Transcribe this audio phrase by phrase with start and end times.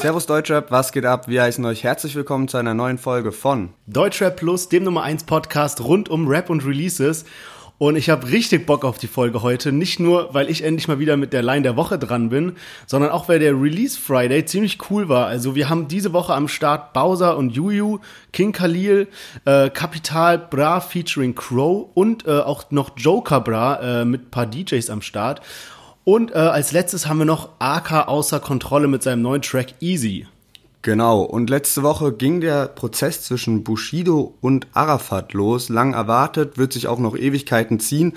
[0.00, 1.28] Servus Deutschrap, was geht ab?
[1.28, 5.24] Wir heißen euch herzlich willkommen zu einer neuen Folge von Deutschrap Plus, dem Nummer 1
[5.24, 7.26] Podcast rund um Rap und Releases.
[7.76, 9.72] Und ich habe richtig Bock auf die Folge heute.
[9.72, 12.56] Nicht nur, weil ich endlich mal wieder mit der Line der Woche dran bin,
[12.86, 15.26] sondern auch, weil der Release Friday ziemlich cool war.
[15.26, 17.98] Also wir haben diese Woche am Start Bowser und Juju,
[18.32, 19.06] King Khalil,
[19.44, 24.88] äh, Capital Bra featuring Crow und äh, auch noch Joker Bra äh, mit paar DJs
[24.88, 25.42] am Start.
[26.10, 30.26] Und äh, als letztes haben wir noch AK außer Kontrolle mit seinem neuen Track Easy.
[30.82, 35.68] Genau, und letzte Woche ging der Prozess zwischen Bushido und Arafat los.
[35.68, 38.14] Lang erwartet, wird sich auch noch Ewigkeiten ziehen.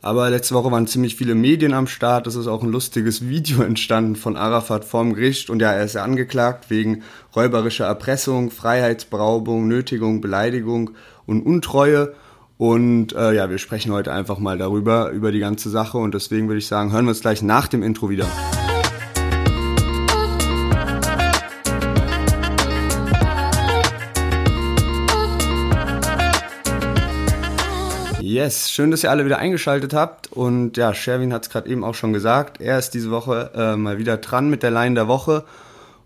[0.00, 2.26] Aber letzte Woche waren ziemlich viele Medien am Start.
[2.26, 5.50] Es ist auch ein lustiges Video entstanden von Arafat vorm Gericht.
[5.50, 7.02] Und ja, er ist ja angeklagt wegen
[7.36, 10.92] räuberischer Erpressung, Freiheitsberaubung, Nötigung, Beleidigung
[11.26, 12.14] und Untreue.
[12.56, 15.98] Und äh, ja, wir sprechen heute einfach mal darüber, über die ganze Sache.
[15.98, 18.26] Und deswegen würde ich sagen, hören wir uns gleich nach dem Intro wieder.
[28.20, 30.32] Yes, schön, dass ihr alle wieder eingeschaltet habt.
[30.32, 32.60] Und ja, Sherwin hat es gerade eben auch schon gesagt.
[32.60, 35.44] Er ist diese Woche äh, mal wieder dran mit der Line der Woche.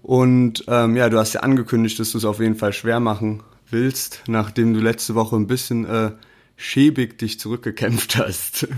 [0.02, 3.42] Und ähm, ja, du hast ja angekündigt, dass du es auf jeden Fall schwer machen
[3.70, 6.10] willst, nachdem du letzte Woche ein bisschen äh,
[6.58, 8.68] schäbig dich zurückgekämpft hast.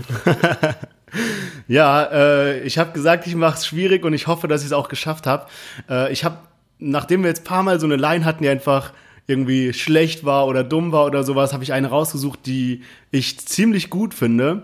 [1.67, 4.73] ja, äh, ich habe gesagt, ich mache es schwierig und ich hoffe, dass ich es
[4.73, 5.47] auch geschafft habe.
[5.89, 6.37] Äh, ich habe,
[6.79, 8.93] nachdem wir jetzt paar Mal so eine Line hatten, die einfach
[9.27, 13.89] irgendwie schlecht war oder dumm war oder sowas, habe ich eine rausgesucht, die ich ziemlich
[13.89, 14.63] gut finde.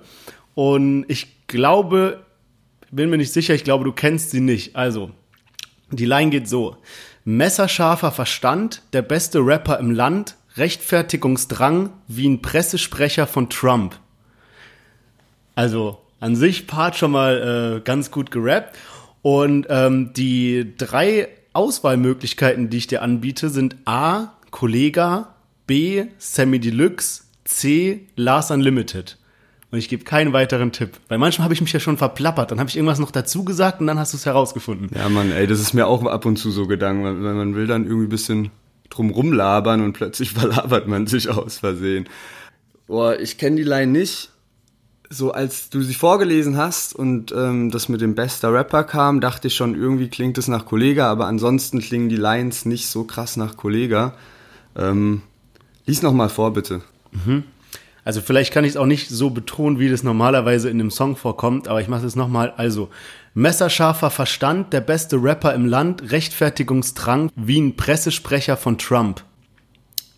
[0.54, 2.24] Und ich glaube,
[2.92, 4.76] bin mir nicht sicher, ich glaube, du kennst sie nicht.
[4.76, 5.12] Also,
[5.92, 6.78] die Line geht so.
[7.26, 14.00] Messerscharfer Verstand, der beste Rapper im Land, Rechtfertigungsdrang wie ein Pressesprecher von Trump.
[15.56, 18.76] Also, an sich Part schon mal äh, ganz gut gerappt.
[19.22, 25.36] Und ähm, die drei Auswahlmöglichkeiten, die ich dir anbiete, sind A, Kollega,
[25.66, 29.18] B, Sammy Deluxe, C, Lars Unlimited.
[29.70, 30.92] Und ich gebe keinen weiteren Tipp.
[31.10, 32.52] Weil manchmal habe ich mich ja schon verplappert.
[32.52, 34.90] Dann habe ich irgendwas noch dazu gesagt und dann hast du es herausgefunden.
[34.96, 37.68] Ja, Mann, ey, das ist mir auch ab und zu so gegangen, weil man will
[37.68, 38.52] dann irgendwie ein bisschen
[38.90, 42.08] drum rumlabern und plötzlich verlabert man sich aus Versehen.
[42.88, 44.32] Boah, ich kenne die Line nicht.
[45.10, 49.48] So als du sie vorgelesen hast und ähm, das mit dem bester Rapper kam, dachte
[49.48, 53.38] ich schon, irgendwie klingt es nach Kollega, aber ansonsten klingen die Lines nicht so krass
[53.38, 54.16] nach Kollega.
[54.76, 55.22] Ähm,
[55.86, 56.82] lies noch mal vor, bitte.
[57.12, 57.46] Mhm.
[58.08, 61.18] Also vielleicht kann ich es auch nicht so betonen, wie das normalerweise in dem Song
[61.18, 62.54] vorkommt, aber ich mache es nochmal.
[62.56, 62.88] Also,
[63.38, 69.24] messerscharfer Verstand, der beste Rapper im Land, Rechtfertigungsdrang wie ein Pressesprecher von Trump.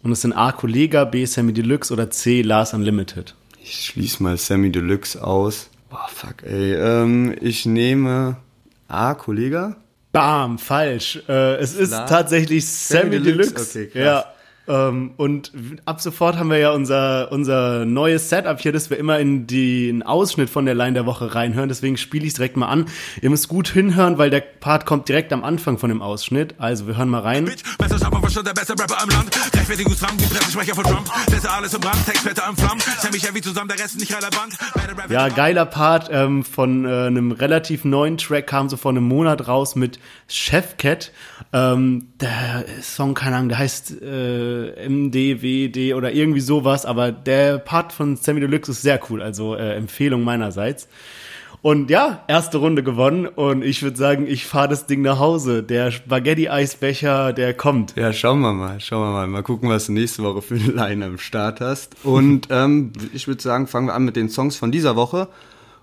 [0.02, 0.54] Und es sind A.
[0.54, 1.26] Kollega, B.
[1.26, 2.42] Sammy Deluxe oder C.
[2.42, 3.36] Lars Unlimited.
[3.62, 5.70] Ich schließe mal Sammy Deluxe aus.
[5.90, 6.74] Boah, fuck, ey.
[6.76, 8.38] Ähm, ich nehme
[8.88, 9.14] A.
[9.16, 9.76] Kollega.
[10.14, 11.22] Bam, falsch.
[11.28, 12.10] Äh, es ist Lars?
[12.10, 13.52] tatsächlich Sammy, Sammy Deluxe.
[13.54, 13.80] Deluxe.
[13.80, 14.02] Okay, krass.
[14.02, 14.26] Ja.
[14.70, 15.52] Ähm, und
[15.86, 20.04] ab sofort haben wir ja unser, unser neues Setup hier, dass wir immer in den
[20.04, 21.68] Ausschnitt von der Line der Woche reinhören.
[21.68, 22.86] Deswegen spiele ich es direkt mal an.
[23.22, 26.56] Ihr müsst gut hinhören, weil der Part kommt direkt am Anfang von dem Ausschnitt.
[26.60, 27.50] Also wir hören mal rein.
[35.10, 39.48] Ja, geiler Part ähm, von äh, einem relativ neuen Track kam so vor einem Monat
[39.48, 41.12] raus mit Chefcat.
[41.54, 47.94] Ähm, der Song, keine Ahnung, der heißt äh, MDWD oder irgendwie sowas, aber der Part
[47.94, 50.88] von Sammy Deluxe ist sehr cool, also äh, Empfehlung meinerseits.
[51.62, 55.62] Und ja, erste Runde gewonnen und ich würde sagen, ich fahre das Ding nach Hause.
[55.62, 57.96] Der Spaghetti-Eisbecher, der kommt.
[57.98, 59.28] Ja, schauen wir mal, schauen wir mal.
[59.28, 61.98] Mal gucken, was du nächste Woche für eine Line am Start hast.
[62.04, 65.28] Und ähm, ich würde sagen, fangen wir an mit den Songs von dieser Woche.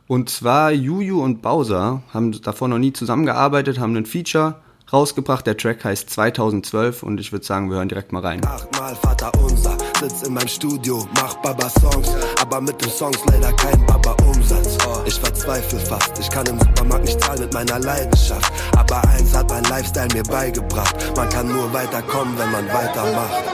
[0.07, 4.55] Und zwar Juju und Bowser haben davor noch nie zusammengearbeitet, haben einen Feature
[4.91, 5.47] rausgebracht.
[5.47, 8.43] Der Track heißt 2012 und ich würde sagen, wir hören direkt mal rein.
[8.47, 12.09] Achtmal Vater unser, sitz in meinem Studio, mach Baba-Songs,
[12.41, 14.77] aber mit den Songs leider kein Baba-Umsatz.
[15.07, 18.53] Ich verzweifle fast, ich kann im Supermarkt nicht zahlen mit meiner Leidenschaft.
[18.77, 23.45] Aber eins hat mein Lifestyle mir beigebracht, man kann nur weiterkommen, wenn man weitermacht.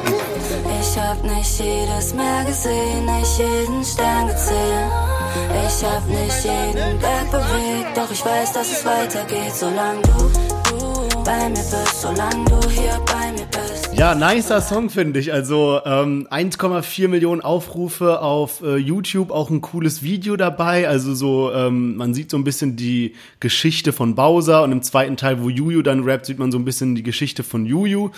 [0.80, 4.92] Ich hab nicht jedes Meer gesehen, nicht jeden Stern gezählt.
[5.66, 10.51] Ich hab nicht jeden Berg bewegt, doch ich weiß, dass es weitergeht, solange du
[11.24, 13.94] bei mir bist, solange du hier bei mir bist.
[13.94, 15.32] Ja, nicer Song finde ich.
[15.32, 20.88] Also ähm, 1,4 Millionen Aufrufe auf äh, YouTube, auch ein cooles Video dabei.
[20.88, 25.16] Also so, ähm, man sieht so ein bisschen die Geschichte von Bowser und im zweiten
[25.16, 28.10] Teil, wo Juju dann rappt, sieht man so ein bisschen die Geschichte von Juju.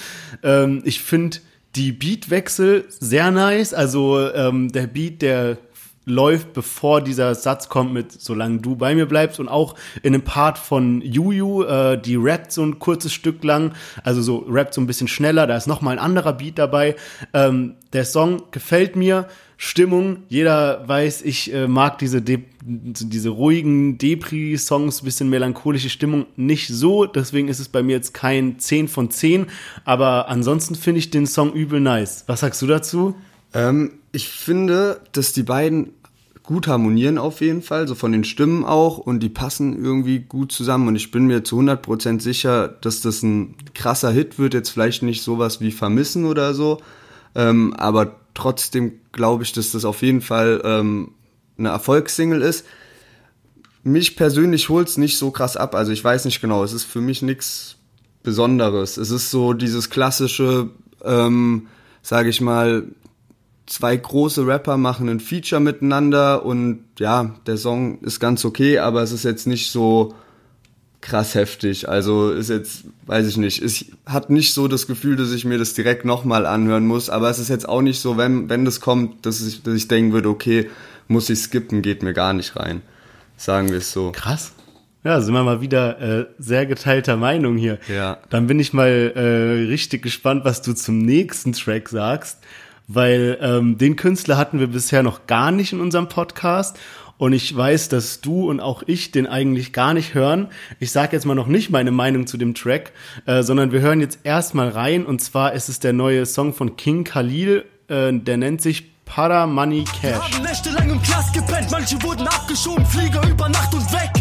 [0.43, 1.39] Ähm, ich finde
[1.77, 3.75] die Beatwechsel sehr nice.
[3.75, 5.59] Also ähm, der Beat, der
[6.06, 10.23] läuft, bevor dieser Satz kommt mit solange du bei mir bleibst und auch in einem
[10.23, 13.73] Part von Juju, äh, die rappt so ein kurzes Stück lang,
[14.03, 16.97] also so rappt so ein bisschen schneller, da ist noch mal ein anderer Beat dabei.
[17.33, 23.99] Ähm, der Song gefällt mir, Stimmung, jeder weiß, ich äh, mag diese De diese ruhigen
[23.99, 29.11] Depri-Songs, bisschen melancholische Stimmung nicht so, deswegen ist es bei mir jetzt kein 10 von
[29.11, 29.49] 10,
[29.85, 32.25] aber ansonsten finde ich den Song übel nice.
[32.27, 33.17] Was sagst du dazu?
[33.53, 35.93] Ähm, ich finde, dass die beiden
[36.44, 40.52] gut harmonieren auf jeden Fall, so von den Stimmen auch und die passen irgendwie gut
[40.52, 44.69] zusammen und ich bin mir zu 100% sicher, dass das ein krasser Hit wird, jetzt
[44.69, 46.81] vielleicht nicht sowas wie Vermissen oder so,
[47.34, 51.12] ähm, aber trotzdem glaube ich, dass das auf jeden Fall ähm,
[51.56, 52.66] eine Erfolgssingle ist.
[53.82, 56.84] Mich persönlich holt es nicht so krass ab, also ich weiß nicht genau, es ist
[56.84, 57.76] für mich nichts
[58.22, 58.96] Besonderes.
[58.96, 60.70] Es ist so dieses klassische,
[61.05, 61.69] ähm,
[62.02, 62.84] sage ich mal,
[63.66, 69.02] zwei große Rapper machen ein Feature miteinander und ja, der Song ist ganz okay, aber
[69.02, 70.14] es ist jetzt nicht so
[71.00, 71.88] krass heftig.
[71.88, 75.58] Also ist jetzt, weiß ich nicht, ich hat nicht so das Gefühl, dass ich mir
[75.58, 78.81] das direkt nochmal anhören muss, aber es ist jetzt auch nicht so, wenn, wenn das
[78.81, 80.70] kommt, dass ich, dass ich denken würde, okay,
[81.08, 82.82] muss ich skippen, geht mir gar nicht rein.
[83.37, 84.12] Sagen wir es so.
[84.12, 84.52] Krass.
[85.02, 87.78] Ja, sind wir mal wieder äh, sehr geteilter Meinung hier.
[87.94, 88.19] Ja.
[88.31, 92.38] Dann bin ich mal äh, richtig gespannt, was du zum nächsten Track sagst
[92.87, 96.79] weil ähm, den Künstler hatten wir bisher noch gar nicht in unserem Podcast.
[97.17, 100.49] Und ich weiß, dass du und auch ich den eigentlich gar nicht hören.
[100.81, 102.93] Ich sage jetzt mal noch nicht meine Meinung zu dem Track,
[103.27, 105.07] äh, sondern wir hören jetzt erstmal rein.
[105.07, 109.47] Und zwar ist es der neue Song von King Khalil, äh, der nennt sich Para
[109.47, 110.03] Money Cash.
[110.03, 114.13] Wir haben nächtelang im Glas gepennt, manche wurden abgeschoben, Flieger über Nacht und weg.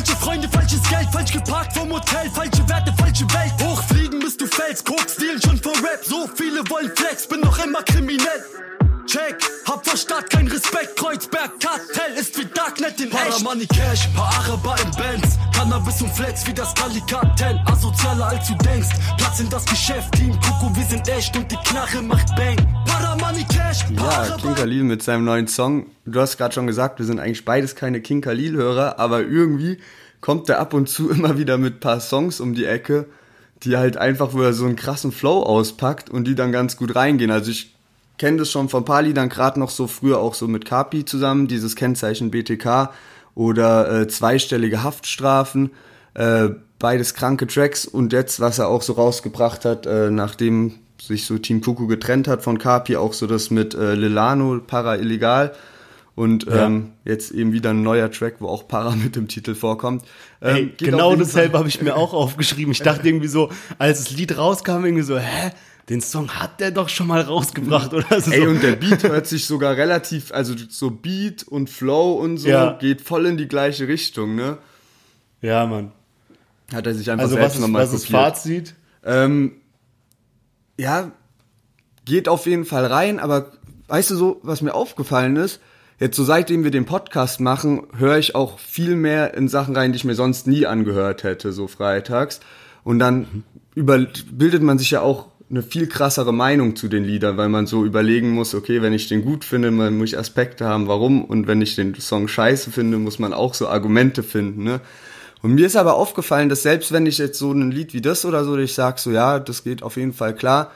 [0.00, 3.52] Falsche Freunde, falsches Geld, falsch geparkt vom Hotel, falsche Werte, falsche Welt.
[3.60, 6.02] Hochfliegen bis du fällst, Koks dealen schon vor Rap.
[6.02, 8.42] So viele wollen Flex, bin noch immer kriminell.
[9.06, 9.36] Check,
[9.66, 13.42] hab vor Stadt kein Respekt, Kreuzberg, Kartell ist wie Darknet in Para echt.
[13.42, 18.54] Money Cash, paar Araber im Benz, Cannabis und Flex wie das Kali-Kartell, asozialer als du
[18.56, 18.88] denkst,
[19.18, 21.36] Platz in das Geschäft, Team Kuku, wir sind echt.
[21.36, 22.56] Und die Knarre macht Bang.
[22.86, 26.98] Para Money Cash, Ja, King Khalil mit seinem neuen Song, du hast gerade schon gesagt,
[26.98, 29.78] wir sind eigentlich beides keine King Khalil-Hörer, aber irgendwie
[30.20, 33.06] kommt er ab und zu immer wieder mit paar Songs um die Ecke,
[33.62, 36.94] die halt einfach, wo er so einen krassen Flow auspackt und die dann ganz gut
[36.94, 37.30] reingehen.
[37.30, 37.74] Also ich
[38.20, 41.48] kenne das schon von paar Liedern, gerade noch so früher auch so mit Kapi zusammen,
[41.48, 42.90] dieses Kennzeichen BTK
[43.34, 45.70] oder äh, zweistellige Haftstrafen,
[46.12, 51.24] äh, beides kranke Tracks und jetzt, was er auch so rausgebracht hat, äh, nachdem sich
[51.24, 55.54] so Team Kuku getrennt hat von Kapi, auch so das mit äh, Lilano, Para Illegal
[56.14, 56.66] und ja.
[56.66, 60.04] ähm, jetzt eben wieder ein neuer Track, wo auch Para mit dem Titel vorkommt.
[60.42, 62.72] Ähm, Ey, genau dasselbe habe ich mir auch aufgeschrieben.
[62.72, 65.52] Ich dachte irgendwie so, als das Lied rauskam, irgendwie so, hä?
[65.88, 68.30] Den Song hat der doch schon mal rausgebracht oder so.
[68.30, 72.48] Ey, und der Beat hört sich sogar relativ, also so Beat und Flow und so,
[72.48, 72.72] ja.
[72.74, 74.58] geht voll in die gleiche Richtung, ne?
[75.42, 75.92] Ja, Mann.
[76.72, 77.94] Hat er sich einfach also selbst nochmal kopiert.
[77.94, 78.74] Was ist Fazit?
[79.04, 79.52] Ähm,
[80.78, 81.10] ja,
[82.04, 83.52] geht auf jeden Fall rein, aber
[83.88, 85.60] weißt du so, was mir aufgefallen ist?
[85.98, 89.92] Jetzt so seitdem wir den Podcast machen, höre ich auch viel mehr in Sachen rein,
[89.92, 92.40] die ich mir sonst nie angehört hätte, so freitags.
[92.84, 93.42] Und dann mhm.
[93.74, 93.98] über,
[94.30, 97.84] bildet man sich ja auch eine viel krassere Meinung zu den Liedern, weil man so
[97.84, 101.48] überlegen muss, okay, wenn ich den gut finde, man muss ich Aspekte haben, warum und
[101.48, 104.80] wenn ich den Song scheiße finde, muss man auch so Argumente finden, ne?
[105.42, 108.26] Und mir ist aber aufgefallen, dass selbst wenn ich jetzt so ein Lied wie das
[108.26, 110.70] oder so, ich sag so, ja, das geht auf jeden Fall klar,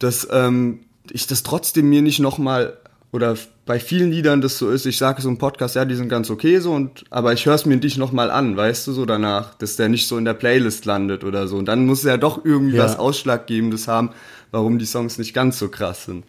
[0.00, 2.76] dass ähm, ich das trotzdem mir nicht nochmal
[3.12, 3.36] oder
[3.68, 6.30] bei vielen Liedern das so ist, ich sage so im Podcast, ja, die sind ganz
[6.30, 9.52] okay so und aber ich höre es mir nicht nochmal an, weißt du, so danach,
[9.56, 11.58] dass der nicht so in der Playlist landet oder so.
[11.58, 12.84] Und dann muss er ja doch irgendwie ja.
[12.84, 14.12] was Ausschlaggebendes haben,
[14.52, 16.24] warum die Songs nicht ganz so krass sind.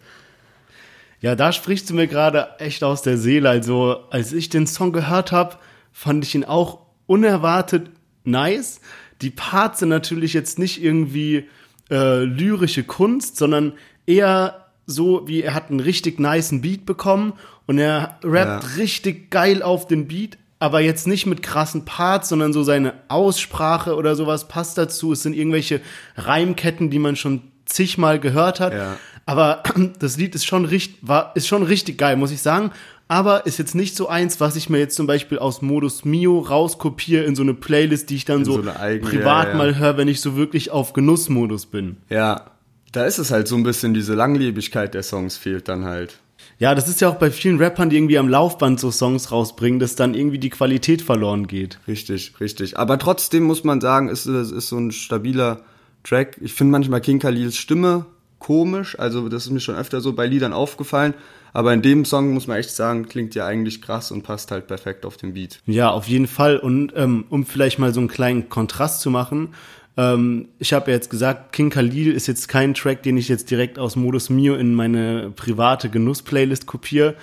[1.22, 3.48] Ja, da sprichst du mir gerade echt aus der Seele.
[3.48, 5.56] Also, als ich den Song gehört habe,
[5.92, 7.88] fand ich ihn auch unerwartet
[8.22, 8.82] nice.
[9.22, 11.48] Die Parts sind natürlich jetzt nicht irgendwie
[11.90, 13.72] äh, lyrische Kunst, sondern
[14.04, 17.34] eher so, wie er hat einen richtig niceen Beat bekommen
[17.66, 18.70] und er rappt ja.
[18.76, 23.96] richtig geil auf den Beat, aber jetzt nicht mit krassen Parts, sondern so seine Aussprache
[23.96, 25.12] oder sowas passt dazu.
[25.12, 25.80] Es sind irgendwelche
[26.16, 28.74] Reimketten, die man schon zigmal gehört hat.
[28.74, 28.96] Ja.
[29.24, 29.62] Aber
[29.98, 32.72] das Lied ist schon, richtig, war, ist schon richtig geil, muss ich sagen.
[33.08, 36.38] Aber ist jetzt nicht so eins, was ich mir jetzt zum Beispiel aus Modus Mio
[36.38, 39.96] rauskopiere in so eine Playlist, die ich dann so, so eigene, privat ja, mal höre,
[39.96, 41.96] wenn ich so wirklich auf Genussmodus bin.
[42.08, 42.52] Ja,
[42.92, 46.18] da ist es halt so ein bisschen, diese Langlebigkeit der Songs fehlt dann halt.
[46.58, 49.80] Ja, das ist ja auch bei vielen Rappern, die irgendwie am Laufband so Songs rausbringen,
[49.80, 51.78] dass dann irgendwie die Qualität verloren geht.
[51.88, 52.76] Richtig, richtig.
[52.78, 55.62] Aber trotzdem muss man sagen, ist es ist so ein stabiler
[56.04, 56.36] Track.
[56.40, 58.06] Ich finde manchmal King Khalils Stimme
[58.38, 58.98] komisch.
[58.98, 61.14] Also das ist mir schon öfter so bei Liedern aufgefallen.
[61.52, 64.66] Aber in dem Song muss man echt sagen, klingt ja eigentlich krass und passt halt
[64.66, 65.60] perfekt auf den Beat.
[65.66, 66.58] Ja, auf jeden Fall.
[66.58, 69.54] Und ähm, um vielleicht mal so einen kleinen Kontrast zu machen,
[69.96, 73.50] ähm, ich habe ja jetzt gesagt, King Khalil ist jetzt kein Track, den ich jetzt
[73.50, 77.14] direkt aus Modus Mio in meine private Genuss-Playlist kopiere.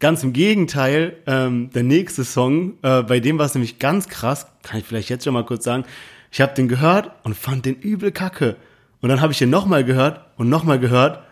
[0.00, 4.46] Ganz im Gegenteil, ähm, der nächste Song, äh, bei dem war es nämlich ganz krass,
[4.62, 5.84] kann ich vielleicht jetzt schon mal kurz sagen,
[6.30, 8.56] ich habe den gehört und fand den übel kacke.
[9.00, 11.22] Und dann habe ich den nochmal gehört und nochmal gehört.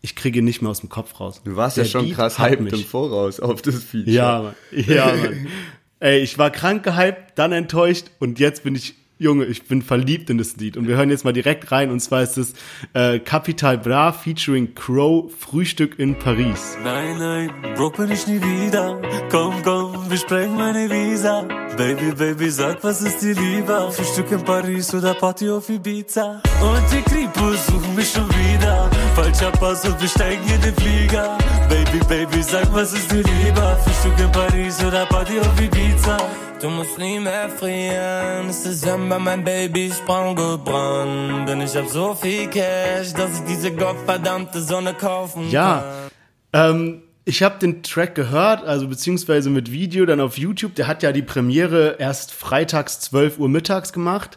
[0.00, 1.40] Ich kriege ihn nicht mehr aus dem Kopf raus.
[1.44, 4.10] Du warst Der ja schon Beat krass hyped im Voraus auf das Feature.
[4.10, 4.54] Ja, Mann.
[4.70, 5.46] Ja, Mann.
[6.00, 8.94] Ey, ich war krank gehypt, dann enttäuscht und jetzt bin ich,
[9.24, 10.76] Junge, ich bin verliebt in das Lied.
[10.76, 12.52] Und wir hören jetzt mal direkt rein und zwar ist es
[12.92, 16.76] äh, Capital Bra featuring Crow, Frühstück in Paris.
[16.84, 19.00] Nein, nein, broke bin ich nie wieder.
[19.30, 21.40] Komm, komm, wir sprengen meine Visa.
[21.78, 23.90] Baby, Baby, sag, was ist dir lieber?
[23.90, 26.42] Frühstück in Paris oder Party auf Ibiza?
[26.60, 28.90] Und die Kripos suchen mich schon wieder.
[29.14, 31.38] Falscher Pass und wir steigen in den Flieger.
[31.70, 33.78] Baby, Baby, sag, was ist dir lieber?
[33.84, 36.18] Frühstück in Paris oder Party auf Ibiza?
[36.64, 41.48] Du musst nie mehr frieren, es ist Dezember, mein Baby ist braun gebrannt.
[41.48, 46.10] Denn ich hab so viel Cash, dass ich diese gottverdammte Sonne kaufen Ja,
[46.52, 46.70] kann.
[46.76, 50.74] ähm, ich habe den Track gehört, also beziehungsweise mit Video dann auf YouTube.
[50.74, 54.36] Der hat ja die Premiere erst freitags 12 Uhr mittags gemacht.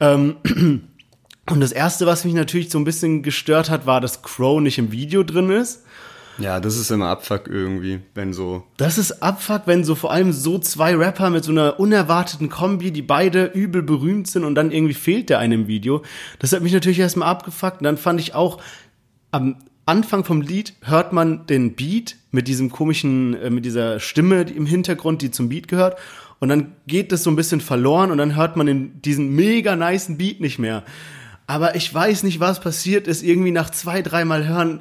[0.00, 0.36] Ähm,
[1.50, 4.78] und das erste, was mich natürlich so ein bisschen gestört hat, war, dass Crow nicht
[4.78, 5.84] im Video drin ist.
[6.38, 8.64] Ja, das ist immer Abfuck irgendwie, wenn so.
[8.76, 12.92] Das ist Abfuck, wenn so vor allem so zwei Rapper mit so einer unerwarteten Kombi,
[12.92, 16.02] die beide übel berühmt sind und dann irgendwie fehlt der eine im Video.
[16.38, 17.80] Das hat mich natürlich erstmal abgefuckt.
[17.80, 18.60] Und dann fand ich auch,
[19.32, 24.42] am Anfang vom Lied hört man den Beat mit diesem komischen, äh, mit dieser Stimme
[24.42, 25.98] im Hintergrund, die zum Beat gehört.
[26.38, 29.74] Und dann geht das so ein bisschen verloren und dann hört man den, diesen mega
[29.74, 30.84] nicen Beat nicht mehr.
[31.48, 33.22] Aber ich weiß nicht, was passiert ist.
[33.22, 34.80] Irgendwie nach zwei, dreimal hören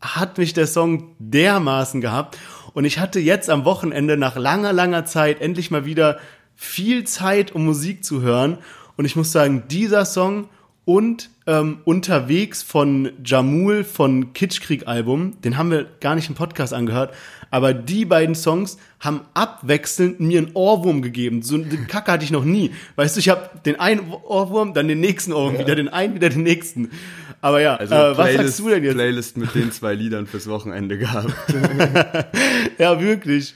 [0.00, 2.38] hat mich der Song dermaßen gehabt.
[2.72, 6.18] Und ich hatte jetzt am Wochenende nach langer, langer Zeit endlich mal wieder
[6.54, 8.58] viel Zeit, um Musik zu hören.
[8.96, 10.48] Und ich muss sagen, dieser Song
[10.84, 17.14] und ähm, Unterwegs von Jamul von Kitschkrieg-Album, den haben wir gar nicht im Podcast angehört,
[17.50, 21.42] aber die beiden Songs haben abwechselnd mir einen Ohrwurm gegeben.
[21.42, 22.72] So eine Kacke hatte ich noch nie.
[22.96, 26.30] Weißt du, ich habe den einen Ohrwurm, dann den nächsten Ohrwurm, wieder den einen, wieder
[26.30, 26.90] den nächsten.
[27.40, 28.94] Aber ja, Also äh, was Playlist, sagst du denn jetzt?
[28.94, 31.32] Playlist mit den zwei Liedern fürs Wochenende gehabt.
[32.78, 33.54] Ja, wirklich.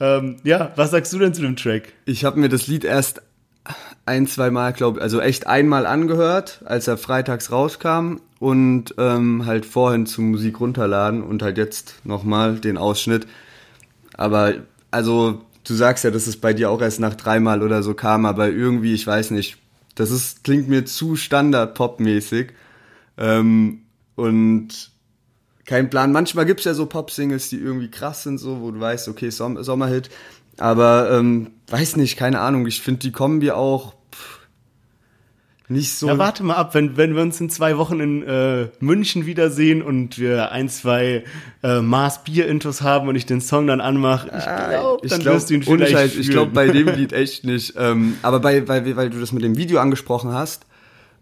[0.00, 1.92] Ähm, ja, was sagst du denn zu dem Track?
[2.06, 3.22] Ich habe mir das Lied erst
[4.04, 9.64] ein, zwei Mal, glaube also echt einmal angehört, als er freitags rauskam und ähm, halt
[9.64, 13.26] vorhin zum Musik runterladen und halt jetzt nochmal den Ausschnitt.
[14.14, 14.54] Aber
[14.90, 18.26] also du sagst ja, dass es bei dir auch erst nach dreimal oder so kam,
[18.26, 19.56] aber irgendwie, ich weiß nicht,
[19.94, 22.48] das ist klingt mir zu Standard-Pop-mäßig
[23.16, 23.82] ähm,
[24.16, 24.92] und
[25.64, 26.12] kein Plan.
[26.12, 29.62] Manchmal gibt's ja so Pop-Singles, die irgendwie krass sind, so, wo du weißt, okay, Som
[29.62, 30.10] Sommerhit.
[30.58, 32.66] Aber ähm, weiß nicht, keine Ahnung.
[32.66, 34.40] Ich finde die Kombi auch pff,
[35.68, 36.06] nicht so.
[36.06, 39.82] Ja, warte mal ab, wenn, wenn wir uns in zwei Wochen in äh, München wiedersehen
[39.82, 41.24] und wir ein, zwei
[41.62, 45.34] äh, Maß Bier-Intos haben und ich den Song dann anmache, ich glaube, ich dann glaub,
[45.34, 47.74] wirst du ihn vielleicht ich glaube bei dem Lied echt nicht.
[47.76, 50.66] Ähm, aber bei, weil, weil du das mit dem Video angesprochen hast,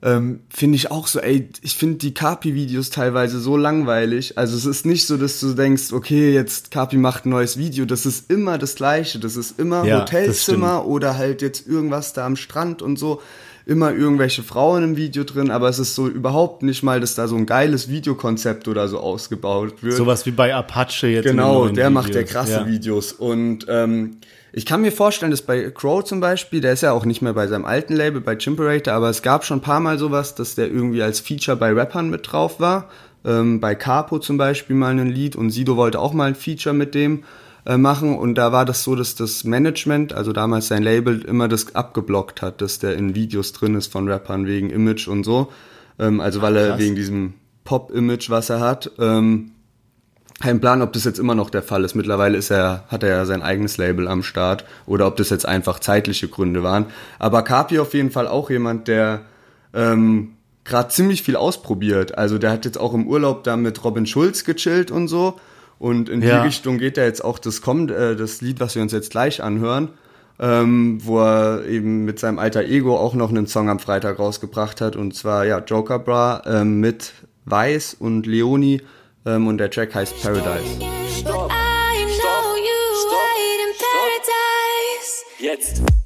[0.04, 4.36] ähm, finde ich auch so, ey, ich finde die Kapi-Videos teilweise so langweilig.
[4.36, 7.84] Also es ist nicht so, dass du denkst, okay, jetzt Kapi macht ein neues Video.
[7.84, 9.20] Das ist immer das Gleiche.
[9.20, 13.22] Das ist immer Ja, Hotelzimmer oder halt jetzt irgendwas da am Strand und so.
[13.64, 17.28] Immer irgendwelche Frauen im Video drin, aber es ist so überhaupt nicht mal, dass da
[17.28, 19.94] so ein geiles Videokonzept oder so ausgebaut wird.
[19.94, 21.26] Sowas wie bei Apache jetzt.
[21.26, 22.30] Genau, der macht ja Videos.
[22.32, 22.66] krasse Ja.
[22.66, 23.12] Videos.
[23.12, 24.16] Und ähm,
[24.52, 27.32] ich kann mir vorstellen, dass bei Crow zum Beispiel, der ist ja auch nicht mehr
[27.32, 30.54] bei seinem alten Label, bei Chimperator, aber es gab schon ein paar Mal sowas, dass
[30.54, 32.90] der irgendwie als Feature bei Rappern mit drauf war.
[33.24, 36.74] Ähm, bei Capo zum Beispiel mal ein Lied und Sido wollte auch mal ein Feature
[36.74, 37.24] mit dem
[37.64, 41.48] äh, machen und da war das so, dass das Management, also damals sein Label, immer
[41.48, 45.50] das abgeblockt hat, dass der in Videos drin ist von Rappern wegen Image und so.
[45.98, 48.90] Ähm, also weil er wegen diesem Pop-Image, was er hat.
[48.98, 49.52] Ähm,
[50.42, 51.94] kein Plan, ob das jetzt immer noch der Fall ist.
[51.94, 55.46] Mittlerweile ist er, hat er ja sein eigenes Label am Start oder ob das jetzt
[55.46, 56.86] einfach zeitliche Gründe waren.
[57.20, 59.20] Aber Kapi auf jeden Fall auch jemand, der
[59.72, 60.32] ähm,
[60.64, 62.18] gerade ziemlich viel ausprobiert.
[62.18, 65.38] Also der hat jetzt auch im Urlaub da mit Robin Schulz gechillt und so.
[65.78, 66.40] Und in Ja.
[66.40, 69.10] die Richtung geht ja jetzt auch das kommt, äh, das Lied, was wir uns jetzt
[69.10, 69.90] gleich anhören,
[70.40, 74.80] ähm, wo er eben mit seinem alter Ego auch noch einen Song am Freitag rausgebracht
[74.80, 74.96] hat.
[74.96, 77.12] Und zwar ja Joker Bra ähm, mit
[77.44, 78.82] Weiß und Leoni
[79.26, 80.80] ähm, und der Track heißt Paradise.
[80.80, 81.32] You
[83.10, 85.24] wait in paradise.
[85.38, 86.01] Jetzt.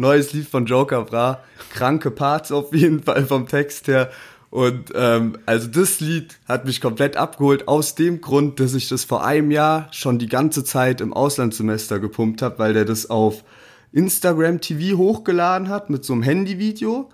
[0.00, 1.44] Neues Lied von Joker Bra.
[1.72, 4.10] Kranke Parts auf jeden Fall vom Text her.
[4.50, 9.04] Und ähm, also das Lied hat mich komplett abgeholt aus dem Grund, dass ich das
[9.04, 13.44] vor einem Jahr schon die ganze Zeit im Auslandssemester gepumpt habe, weil der das auf
[13.92, 17.08] Instagram TV hochgeladen hat mit so einem Handyvideo.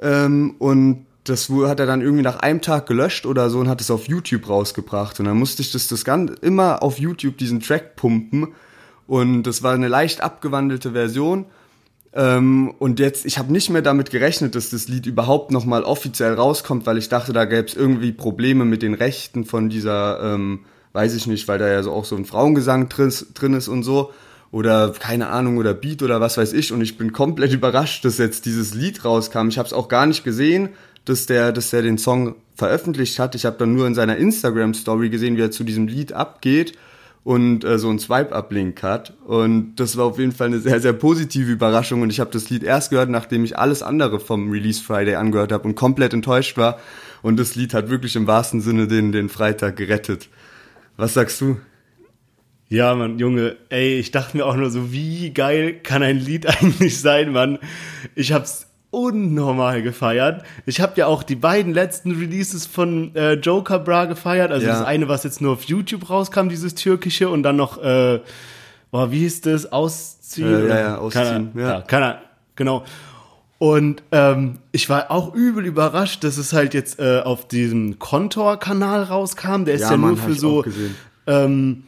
[0.00, 3.80] Ähm, und das hat er dann irgendwie nach einem Tag gelöscht oder so und hat
[3.80, 5.18] es auf YouTube rausgebracht.
[5.18, 8.54] Und dann musste ich das, das Ganze immer auf YouTube diesen Track pumpen.
[9.06, 11.46] Und das war eine leicht abgewandelte Version.
[12.14, 16.34] Ähm, und jetzt, ich habe nicht mehr damit gerechnet, dass das Lied überhaupt nochmal offiziell
[16.34, 20.60] rauskommt, weil ich dachte, da gäbe es irgendwie Probleme mit den Rechten von dieser, ähm,
[20.92, 23.82] weiß ich nicht, weil da ja so auch so ein Frauengesang drin, drin ist und
[23.82, 24.12] so.
[24.50, 26.72] Oder keine Ahnung, oder Beat oder was weiß ich.
[26.72, 29.48] Und ich bin komplett überrascht, dass jetzt dieses Lied rauskam.
[29.48, 30.70] Ich habe es auch gar nicht gesehen,
[31.04, 33.34] dass der, dass der den Song veröffentlicht hat.
[33.34, 36.72] Ich habe dann nur in seiner Instagram-Story gesehen, wie er zu diesem Lied abgeht
[37.28, 39.12] und äh, so ein Swipe-Up-Link hat.
[39.26, 42.00] Und das war auf jeden Fall eine sehr, sehr positive Überraschung.
[42.00, 45.52] Und ich habe das Lied erst gehört, nachdem ich alles andere vom Release Friday angehört
[45.52, 46.78] habe und komplett enttäuscht war.
[47.20, 50.30] Und das Lied hat wirklich im wahrsten Sinne den, den Freitag gerettet.
[50.96, 51.60] Was sagst du?
[52.70, 56.46] Ja, Mann, Junge, ey, ich dachte mir auch nur so, wie geil kann ein Lied
[56.62, 57.58] eigentlich sein, Mann.
[58.14, 60.42] Ich hab's unnormal gefeiert.
[60.66, 64.50] Ich habe ja auch die beiden letzten Releases von äh, Joker Bra gefeiert.
[64.50, 64.78] Also Ja.
[64.78, 68.20] das eine, was jetzt nur auf YouTube rauskam, dieses türkische, und dann noch, äh,
[68.90, 69.70] oh, wie hieß das?
[69.70, 70.48] Ausziehen?
[70.48, 71.70] Äh, ja, ja, Ausziehen, Keine, ja.
[71.74, 72.18] ja, keine,
[72.56, 72.84] genau.
[73.58, 79.02] Und ähm, ich war auch übel überrascht, dass es halt jetzt äh, auf diesem Kontor-Kanal
[79.02, 79.64] rauskam.
[79.64, 80.64] Der ist ja, Mann, nur für so
[81.26, 81.87] ähm,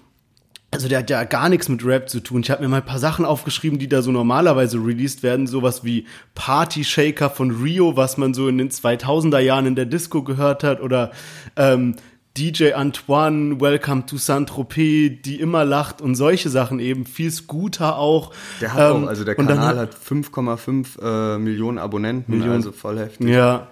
[0.72, 2.42] also der hat ja gar nichts mit Rap zu tun.
[2.42, 5.46] Ich habe mir mal ein paar Sachen aufgeschrieben, die da so normalerweise released werden.
[5.46, 9.86] Sowas wie Party Shaker von Rio, was man so in den 2000er Jahren in der
[9.86, 10.80] Disco gehört hat.
[10.80, 11.10] Oder
[11.56, 11.96] ähm,
[12.38, 17.04] DJ Antoine, Welcome to Saint-Tropez, die immer lacht und solche Sachen eben.
[17.04, 18.30] Viel Scooter auch.
[18.61, 22.54] Der hat Ähm, auch, also der Kanal hat 5,5 äh, Millionen Abonnenten, Millionen.
[22.54, 23.28] also voll heftig.
[23.28, 23.66] Ja.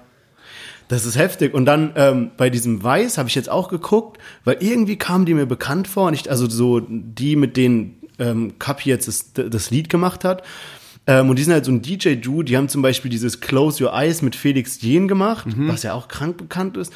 [0.88, 1.54] Das ist heftig.
[1.54, 5.34] Und dann ähm, bei diesem Weiß habe ich jetzt auch geguckt, weil irgendwie kamen die
[5.34, 6.08] mir bekannt vor.
[6.08, 10.42] Und ich, also so die, mit denen ähm, Kapi jetzt das, das Lied gemacht hat.
[11.06, 12.42] Ähm, und die sind halt so ein DJ-Duo.
[12.42, 16.08] Die haben zum Beispiel dieses Close Your Eyes mit Felix Jen gemacht, was ja auch
[16.08, 16.92] krank bekannt ist.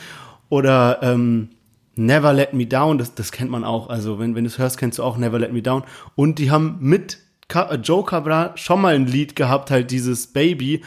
[0.49, 1.51] Oder ähm,
[1.95, 3.89] Never Let Me Down, das, das kennt man auch.
[3.91, 5.85] Also wenn, wenn du es hörst, kennst du auch Never Let Me Down.
[6.15, 7.19] Und die haben mit
[7.83, 10.83] Joe Cabra schon mal ein Lied gehabt, halt dieses Baby.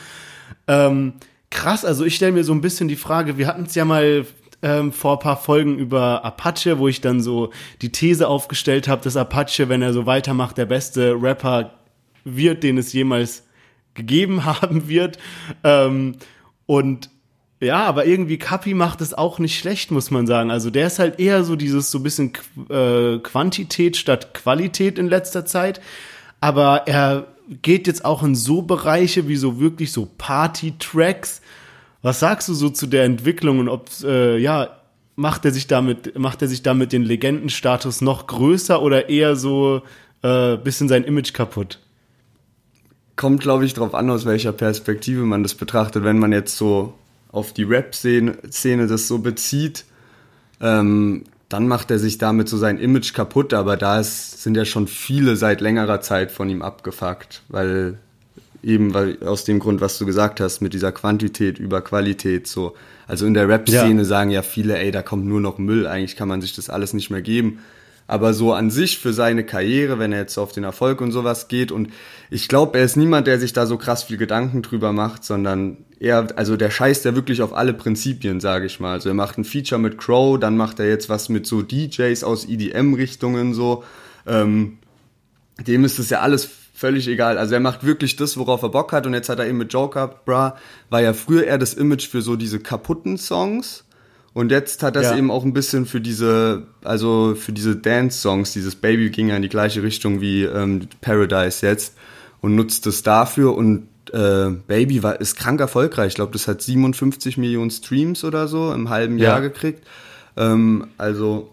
[0.68, 1.14] Ähm,
[1.56, 4.26] krass, also ich stelle mir so ein bisschen die Frage, wir hatten es ja mal
[4.62, 9.02] ähm, vor ein paar Folgen über Apache, wo ich dann so die These aufgestellt habe,
[9.04, 11.72] dass Apache, wenn er so weitermacht, der beste Rapper
[12.24, 13.44] wird, den es jemals
[13.94, 15.18] gegeben haben wird.
[15.64, 16.18] Ähm,
[16.66, 17.10] und
[17.62, 20.52] ja, aber irgendwie Kapi macht es auch nicht schlecht, muss man sagen.
[20.52, 25.08] Also der ist halt eher so dieses so bisschen Qu- äh, Quantität statt Qualität in
[25.08, 25.80] letzter Zeit.
[26.42, 27.28] Aber er
[27.62, 31.42] geht jetzt auch in so Bereiche wie so wirklich so Party-Tracks.
[32.02, 34.82] Was sagst du so zu der Entwicklung und ob äh, ja
[35.16, 39.82] macht er sich damit macht er sich damit den Legendenstatus noch größer oder eher so
[40.22, 41.80] äh, bisschen sein Image kaputt?
[43.16, 46.04] Kommt, glaube ich, drauf an, aus welcher Perspektive man das betrachtet.
[46.04, 46.94] Wenn man jetzt so
[47.32, 49.86] auf die Rap-Szene Szene das so bezieht,
[50.60, 54.66] ähm, dann macht er sich damit so sein Image kaputt, aber da ist, sind ja
[54.66, 57.98] schon viele seit längerer Zeit von ihm abgefuckt, weil
[58.64, 62.76] eben weil aus dem Grund, was du gesagt hast, mit dieser Quantität über Qualität so.
[63.08, 64.06] Also in der Rap-Szene Ja.
[64.06, 66.94] sagen ja viele, ey, da kommt nur noch Müll, eigentlich kann man sich das alles
[66.94, 67.60] nicht mehr geben.
[68.08, 71.48] Aber so an sich für seine Karriere, wenn er jetzt auf den Erfolg und sowas
[71.48, 71.90] geht und
[72.32, 75.78] ich glaube, er ist niemand, der sich da so krass viel Gedanken drüber macht, sondern
[76.06, 78.94] er, also der scheißt ja wirklich auf alle Prinzipien, sage ich mal.
[78.94, 82.24] Also er macht ein Feature mit Crow, dann macht er jetzt was mit so DJs
[82.24, 83.84] aus EDM-Richtungen so.
[84.28, 84.78] Ähm,
[85.66, 87.40] dem ist es ja alles völlig egal.
[87.40, 89.08] Also er macht wirklich das, worauf er Bock hat.
[89.08, 90.58] Und jetzt hat er eben mit Joker, Bra,
[90.92, 93.84] war ja früher eher das Image für so diese kaputten Songs.
[94.34, 95.18] Und jetzt hat es Ja.
[95.18, 98.54] eben auch ein bisschen für diese, also für diese Dance-Songs.
[98.54, 101.96] Dieses Baby ging ja in die gleiche Richtung wie ähm, Paradise jetzt
[102.42, 103.56] und nutzt es dafür.
[103.56, 106.10] Und äh, Baby war, ist krank erfolgreich.
[106.10, 109.30] Ich glaube, das hat 57 Millionen Streams oder so im halben Ja.
[109.32, 109.86] Jahr gekriegt.
[110.38, 111.52] Ähm, also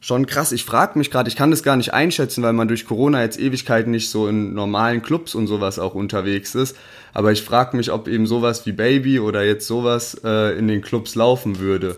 [0.00, 0.52] schon krass.
[0.52, 3.38] Ich frage mich gerade, ich kann das gar nicht einschätzen, weil man durch Corona jetzt
[3.38, 6.76] Ewigkeiten nicht so in normalen Clubs und sowas auch unterwegs ist.
[7.14, 10.82] Aber ich frage mich, ob eben sowas wie Baby oder jetzt sowas äh, in den
[10.82, 11.96] Clubs laufen würde.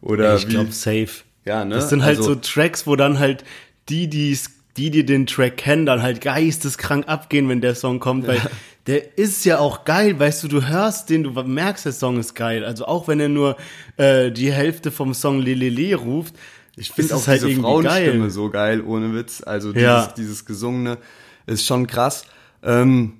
[0.00, 1.08] Oder ich glaube safe.
[1.44, 1.74] Ja, ne?
[1.74, 3.42] Das sind halt Also- so Tracks, wo dann halt
[3.88, 8.26] die, die's, die, die den Track kennen, dann halt geisteskrank abgehen, wenn der Song kommt,
[8.28, 8.40] weil
[8.86, 12.34] der ist ja auch geil, weißt du, du hörst den, du merkst, der Song ist
[12.34, 12.64] geil.
[12.64, 13.56] Also auch wenn er nur
[13.96, 16.34] äh, die Hälfte vom Song Lelele ruft,
[16.76, 18.30] Ich finde auch halt diese Frauenstimme geil.
[18.30, 19.42] so geil, ohne Witz.
[19.44, 20.12] Also dieses, Ja.
[20.16, 20.98] dieses Gesungene
[21.46, 22.24] ist schon krass.
[22.62, 23.14] Ähm,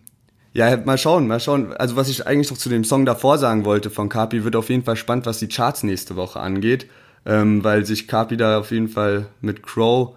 [0.54, 1.72] Ja, mal schauen, mal schauen.
[1.72, 4.68] Also was ich eigentlich noch zu dem Song davor sagen wollte von Kapi, wird auf
[4.68, 6.88] jeden Fall spannend, was die Charts nächste Woche angeht,
[7.24, 10.14] ähm, weil sich Kapi da auf jeden Fall mit Crow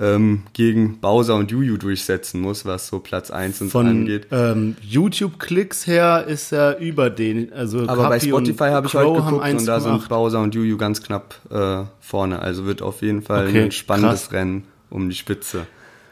[0.00, 4.28] ähm, gegen Bowser und Juju durchsetzen muss, was so Platz 1 und so Von angeht.
[4.30, 7.52] ähm, YouTube-Klicks her ist er über den.
[7.52, 9.80] Also Aber bei Kapi und Spotify habe ich Crow heute geguckt und da 1,8.
[9.80, 12.40] sind Bowser und Juju ganz knapp äh, vorne.
[12.40, 14.32] Also wird auf jeden Fall Okay, ein spannendes krass.
[14.32, 15.66] Rennen um die Spitze.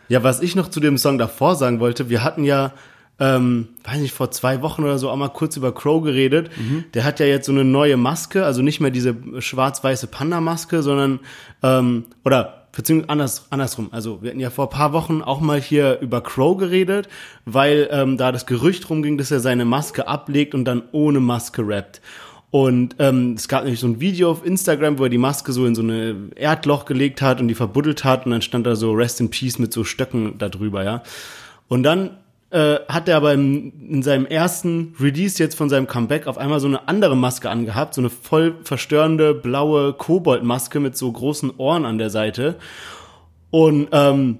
[0.08, 2.72] Ja, was ich noch zu dem Song davor sagen wollte, wir hatten ja,
[3.18, 6.50] ähm, weiß nicht, vor zwei Wochen oder so auch mal kurz über Crow geredet.
[6.94, 11.20] Der hat ja jetzt so eine neue Maske, also nicht mehr diese schwarz-weiße Panda-Maske, sondern,
[11.62, 13.88] ähm, oder beziehungsweise anders, andersrum.
[13.90, 17.08] Also wir hatten ja vor paar Wochen auch mal hier über Crow geredet,
[17.44, 21.66] weil ähm, da das Gerücht rumging, dass er seine Maske ablegt und dann ohne Maske
[21.66, 22.00] rappt.
[22.50, 25.66] Und ähm, es gab nämlich so ein Video auf Instagram, wo er die Maske so
[25.66, 28.92] in so eine Erdloch gelegt hat und die verbuddelt hat und dann stand da so
[28.92, 31.02] Rest in Peace mit so Stöcken da drüber, ja.
[31.68, 32.18] Und dann
[32.50, 36.60] äh, hat er aber im, in seinem ersten Release jetzt von seinem Comeback auf einmal
[36.60, 41.84] so eine andere Maske angehabt, so eine voll verstörende blaue Koboldmaske mit so großen Ohren
[41.84, 42.56] an der Seite.
[43.50, 44.38] Und ähm,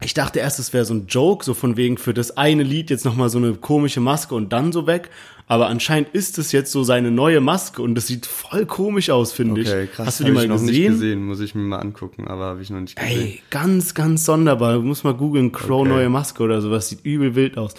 [0.00, 2.90] ich dachte erst, es wäre so ein Joke, so von wegen für das eine Lied
[2.90, 5.10] jetzt nochmal so eine komische Maske und dann so weg.
[5.48, 9.32] Aber anscheinend ist es jetzt so seine neue Maske und das sieht voll komisch aus,
[9.32, 9.92] finde Okay, ich.
[9.92, 10.06] krass.
[10.06, 10.74] Hast du die mal ich noch gesehen?
[10.74, 13.20] nicht gesehen, muss ich mir mal angucken, aber habe ich noch nicht gesehen.
[13.20, 14.74] Ey, ganz, ganz sonderbar.
[14.74, 15.88] Du musst mal googeln, Crow Okay.
[15.88, 16.88] neue Maske oder sowas.
[16.88, 17.74] Sieht übel wild aus.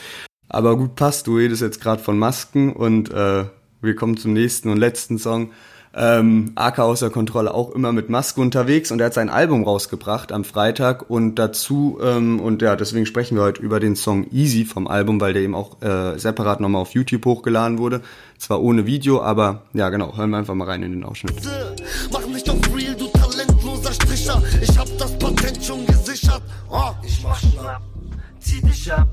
[0.47, 3.43] Aber gut passt, du redest jetzt gerade von Masken und äh,
[3.81, 5.51] wir kommen zum nächsten und letzten Song.
[5.99, 10.31] Ähm, AK außer Kontrolle auch immer mit Maske unterwegs und er hat sein Album rausgebracht
[10.31, 14.63] am Freitag und dazu, ähm, und ja, deswegen sprechen wir heute über den Song Easy
[14.63, 18.01] vom Album, weil der eben auch äh, separat nochmal auf YouTube hochgeladen wurde.
[18.37, 21.33] Zwar ohne Video, aber ja genau, hören wir einfach mal rein in den Ausschnitt.
[22.13, 24.43] Mach nicht auf real, du talentloser Stricher.
[24.61, 26.43] Ich hab das Patent schon gesichert.
[26.69, 27.81] Oh, ich mach schnapp,
[28.39, 29.07] zieh dich ab.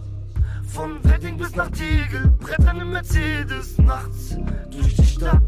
[0.67, 3.79] Von Wedding bis nach Tegel, brettern im Mercedes.
[3.79, 4.37] Nachts
[4.71, 5.41] durch die Stadt,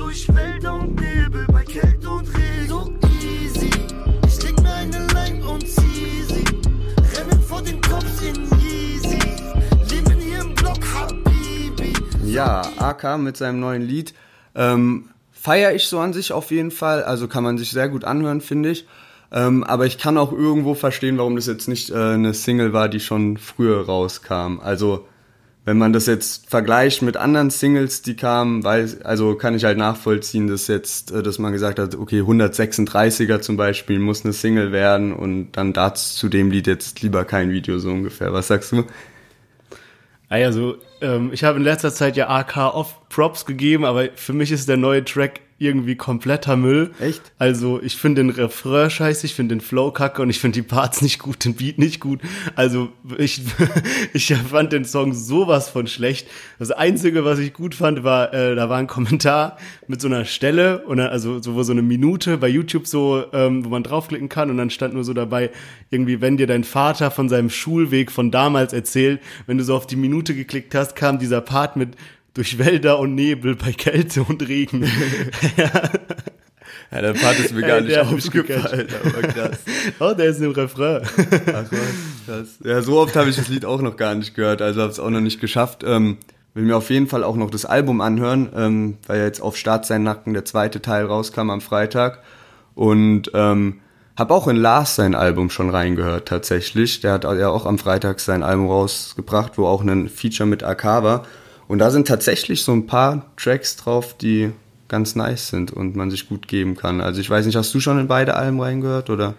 [0.00, 2.26] durch Wälder und Nebel, bei Kälte und.
[2.68, 2.90] So
[3.22, 3.70] easy,
[4.26, 6.44] ich leg mir eine Line und zieh sie.
[7.16, 9.18] Rennen vor den Cops in Yeezy.
[9.90, 11.92] Leben hier im Block, Habibi.
[12.24, 14.14] Ja, AK mit seinem neuen Lied.
[14.54, 17.02] Ähm, Feiere ich so an sich auf jeden Fall.
[17.02, 18.86] Also kann man sich sehr gut anhören, finde ich.
[19.32, 22.88] Ähm, aber ich kann auch irgendwo verstehen, warum das jetzt nicht äh, eine Single war,
[22.88, 24.60] die schon früher rauskam.
[24.60, 25.06] Also
[25.70, 29.78] wenn man das jetzt vergleicht mit anderen Singles, die kamen, weil, also kann ich halt
[29.78, 34.72] nachvollziehen, dass jetzt, äh, dass man gesagt hat, okay, 136er zum Beispiel muss eine Single
[34.72, 38.32] werden und dann dazu zu dem Lied jetzt lieber kein Video so ungefähr.
[38.32, 38.82] Was sagst du?
[40.28, 44.50] Also, ähm, ich habe in letzter Zeit ja AK oft Props gegeben, aber für mich
[44.50, 46.90] ist der neue Track irgendwie kompletter Müll.
[47.00, 47.20] Echt?
[47.38, 50.66] Also, ich finde den Refrain scheiße, ich finde den Flow kacke und ich finde die
[50.66, 52.20] Parts nicht gut, den Beat nicht gut.
[52.56, 53.42] Also, ich,
[54.14, 56.28] ich fand den Song sowas von schlecht.
[56.58, 60.24] Das Einzige, was ich gut fand, war, äh, da war ein Kommentar mit so einer
[60.24, 63.82] Stelle und dann, also so, wo so eine Minute bei YouTube so, ähm, wo man
[63.82, 65.50] draufklicken kann und dann stand nur so dabei,
[65.90, 69.86] irgendwie, wenn dir dein Vater von seinem Schulweg von damals erzählt, wenn du so auf
[69.86, 71.96] die Minute geklickt hast, kam dieser Part mit
[72.34, 74.90] durch Wälder und Nebel bei Kälte und Regen.
[76.92, 79.58] Ja, der Part ist mir gar Ey, nicht aufgefallen, aber krass.
[80.00, 81.02] oh, der ist im Refrain.
[81.04, 82.58] Ach was, krass.
[82.64, 84.98] Ja, so oft habe ich das Lied auch noch gar nicht gehört, also habe es
[84.98, 85.84] auch noch nicht geschafft.
[85.86, 86.18] Ähm,
[86.54, 89.56] will mir auf jeden Fall auch noch das Album anhören, ähm, weil ja jetzt auf
[89.56, 92.24] Start sein Nacken der zweite Teil rauskam am Freitag.
[92.74, 93.80] Und ähm,
[94.16, 97.00] habe auch in Lars sein Album schon reingehört tatsächlich.
[97.00, 100.84] Der hat ja auch am Freitag sein Album rausgebracht, wo auch ein Feature mit AK
[100.84, 101.26] war.
[101.70, 104.50] Und da sind tatsächlich so ein paar Tracks drauf, die
[104.88, 107.00] ganz nice sind und man sich gut geben kann.
[107.00, 109.34] Also ich weiß nicht, hast du schon in beide Alben reingehört oder?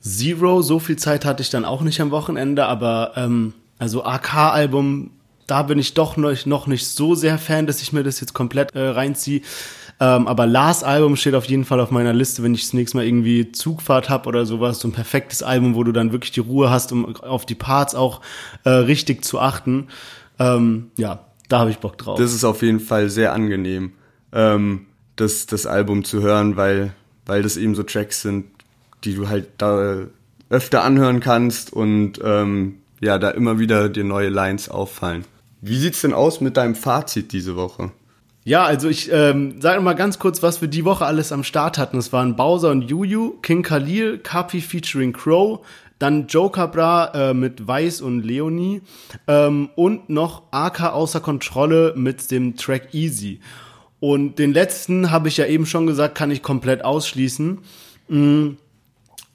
[0.00, 5.10] Zero, so viel Zeit hatte ich dann auch nicht am Wochenende, aber ähm, also AK-Album,
[5.48, 8.72] da bin ich doch noch, nicht so sehr Fan, dass ich mir das jetzt komplett
[8.76, 9.40] äh, reinziehe.
[9.98, 12.96] Ähm, aber Lars Album steht auf jeden Fall auf meiner Liste, wenn ich das nächste
[12.96, 14.78] Mal irgendwie Zugfahrt hab oder sowas.
[14.78, 17.96] So ein perfektes Album, wo du dann wirklich die Ruhe hast, um auf die Parts
[17.96, 18.20] auch
[18.62, 19.88] äh, richtig zu achten.
[20.38, 22.18] Ähm, ja, da habe ich Bock drauf.
[22.18, 23.92] Das ist auf jeden Fall sehr angenehm,
[24.32, 24.86] ähm,
[25.16, 26.94] das, das Album zu hören, weil,
[27.26, 28.46] weil das eben so Tracks sind,
[29.04, 30.06] die du halt da
[30.48, 35.24] öfter anhören kannst und ähm, ja, da immer wieder dir neue Lines auffallen.
[35.60, 37.90] Wie sieht's denn aus mit deinem Fazit diese Woche?
[38.44, 41.76] Ja, also ich ähm, sage mal ganz kurz, was wir die Woche alles am Start
[41.76, 41.98] hatten.
[41.98, 45.60] Es waren Bowser und Juju, King Khalil, Kapi featuring Crow,
[46.00, 48.80] dann Joker Bra äh, mit Weiß und Leonie
[49.28, 53.40] ähm, und noch AK außer Kontrolle mit dem Track Easy.
[54.00, 57.58] Und den letzten habe ich ja eben schon gesagt, kann ich komplett ausschließen.
[58.08, 58.48] Mm,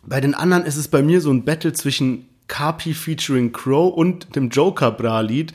[0.03, 4.35] bei den anderen ist es bei mir so ein Battle zwischen Carpi featuring Crow und
[4.35, 5.53] dem Joker Bra Lied.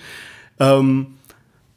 [0.61, 1.19] Ähm,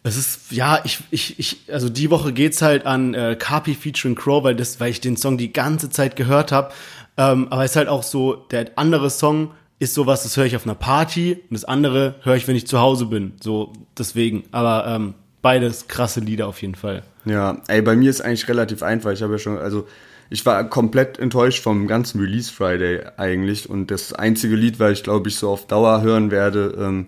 [0.04, 4.16] es ist, ja, ich, ich, ich, also die Woche geht's halt an äh, Carpi featuring
[4.16, 6.72] Crow, weil das, weil ich den Song die ganze Zeit gehört habe.
[7.18, 10.56] Ähm, aber es ist halt auch so, der andere Song ist sowas, das höre ich
[10.56, 13.34] auf einer Party und das andere höre ich, wenn ich zu Hause bin.
[13.42, 14.44] So, deswegen.
[14.52, 17.04] Aber ähm, beides krasse Lieder auf jeden Fall.
[17.26, 19.12] Ja, ey, bei mir ist eigentlich relativ einfach.
[19.12, 19.88] Ich habe ja schon, also
[20.30, 23.70] ich war komplett enttäuscht vom ganzen Release Friday eigentlich.
[23.70, 27.08] Und das einzige Lied, weil ich glaube ich so auf Dauer hören werde, ähm,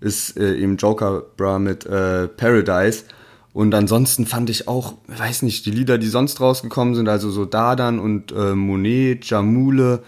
[0.00, 3.04] ist äh, eben Joker Bra mit äh, Paradise.
[3.56, 7.46] Und ansonsten fand ich auch, weiß nicht, die Lieder, die sonst rausgekommen sind, also so
[7.46, 10.02] Dadan und äh, Monet, Jamule,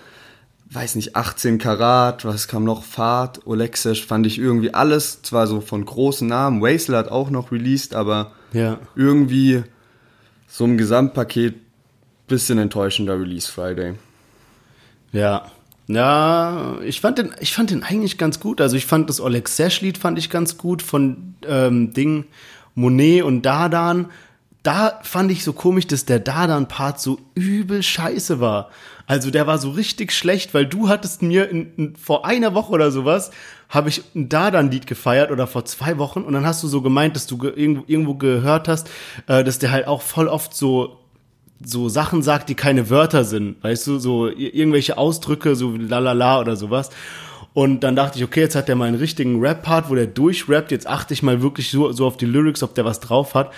[0.70, 5.62] weiß nicht, 18 Karat, was kam noch, Fahrt, Olexesh, fand ich irgendwie alles, zwar so
[5.62, 8.80] von großen Namen, Wastel hat auch noch released, aber Ja.
[8.94, 9.62] irgendwie
[10.46, 11.54] so im Gesamtpaket
[12.26, 13.94] bisschen enttäuschender Release Friday.
[15.11, 15.50] Ja.
[15.87, 18.61] Ja, ich fand den, ich fand den eigentlich ganz gut.
[18.61, 22.26] Also ich fand das Oleg Sesh-Lied fand ich ganz gut von ähm, Ding
[22.79, 24.07] Monet und Dardan.
[24.62, 28.71] Da fand ich so komisch, dass der Dardan-Part so übel scheiße war.
[29.07, 32.73] Also der war so richtig schlecht, weil du hattest mir in, in, vor einer Woche
[32.73, 33.31] oder sowas,
[33.71, 37.17] habe ich ein Dardan-Lied gefeiert oder vor zwei Wochen und dann hast du so gemeint,
[37.17, 38.91] dass du ge irgendwo, irgendwo gehört hast,
[39.27, 40.99] äh, dass der halt auch voll oft so
[41.64, 46.38] so Sachen sagt, die keine Wörter sind, weißt du, so ir- irgendwelche Ausdrücke, so lalala
[46.38, 46.91] oder sowas.
[47.59, 50.71] Und dann dachte ich, okay, jetzt hat der mal einen richtigen Rap-Part, wo der durchrappt,
[50.71, 53.51] jetzt achte ich mal wirklich so, so auf die Lyrics, ob der was drauf hat.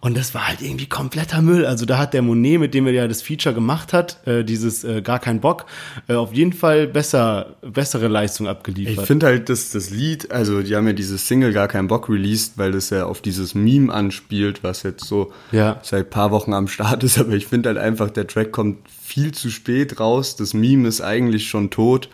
[0.00, 1.64] Und das war halt irgendwie kompletter Müll.
[1.64, 4.82] Also da hat der Monet, mit dem er ja das Feature gemacht hat, äh, dieses
[4.82, 5.66] äh, gar kein Bock,
[6.08, 9.06] äh, auf jeden Fall besser, bessere Leistung Ich abgeliefert.
[9.06, 12.58] finde halt, dass das Lied, also die haben ja dieses Single gar keinen Bock released,
[12.58, 15.78] weil das ja auf dieses Meme anspielt, was jetzt so Ja.
[15.84, 19.30] seit paar Wochen am Start ist, aber ich finde halt einfach, der Track kommt viel
[19.30, 22.08] zu spät raus, das Meme ist eigentlich schon tot.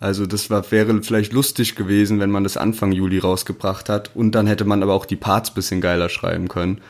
[0.00, 4.34] Also das war, wäre vielleicht lustig gewesen, wenn man das Anfang Juli rausgebracht hat und
[4.34, 6.80] dann hätte man aber auch die Parts bisschen geiler schreiben können.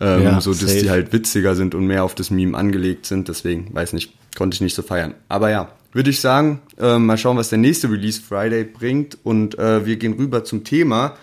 [0.00, 0.80] Ähm, Ja, so dass safe.
[0.80, 3.28] die halt witziger sind und mehr auf das Meme angelegt sind.
[3.28, 5.14] Deswegen, weiß nicht, konnte ich nicht so feiern.
[5.28, 9.16] Aber ja, würde ich sagen, äh, mal schauen, was der nächste Release Friday bringt.
[9.22, 11.16] Und äh, wir gehen rüber zum Thema.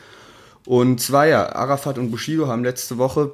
[0.66, 3.34] Und zwar ja, Arafat und Bushido haben letzte Woche,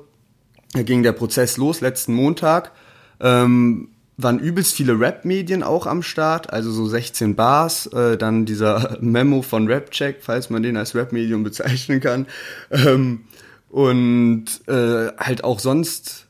[0.73, 2.71] da ging der Prozess los, letzten Montag.
[3.19, 3.89] Ähm,
[4.21, 9.41] waren übelst viele Rap-Medien auch am Start, also so 16 Bars, äh, dann dieser Memo
[9.41, 12.27] von Rapcheck, falls man den als Rap-Medium bezeichnen kann.
[12.69, 13.21] Ähm,
[13.69, 16.25] und äh, halt auch sonst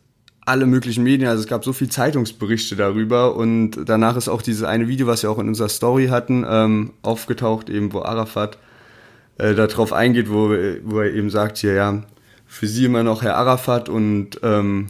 [0.45, 4.63] alle möglichen Medien, also es gab so viel Zeitungsberichte darüber und danach ist auch dieses
[4.63, 8.57] eine Video, was wir auch in unserer Story hatten, ähm, aufgetaucht, eben wo Arafat
[9.37, 10.49] äh, darauf eingeht, wo,
[10.83, 12.03] wo er eben sagt, hier, ja,
[12.45, 14.87] für sie immer noch Herr Arafat und ähm,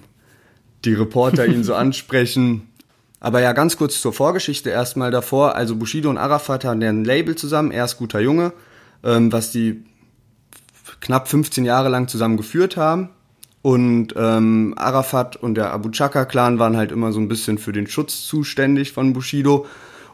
[0.86, 2.70] die Reporter ihn so ansprechen.
[3.20, 5.56] Aber ja, ganz kurz zur Vorgeschichte erstmal davor.
[5.56, 8.54] Also Bushido und Arafat haben ein Label zusammen, er ist guter Junge,
[9.04, 9.84] ähm, was die
[11.02, 13.10] knapp 15 Jahre lang zusammen geführt haben.
[13.62, 17.88] Und ähm, Arafat und der Abu Chaka-Clan waren halt immer so ein bisschen für den
[17.88, 19.66] Schutz zuständig von Bushido.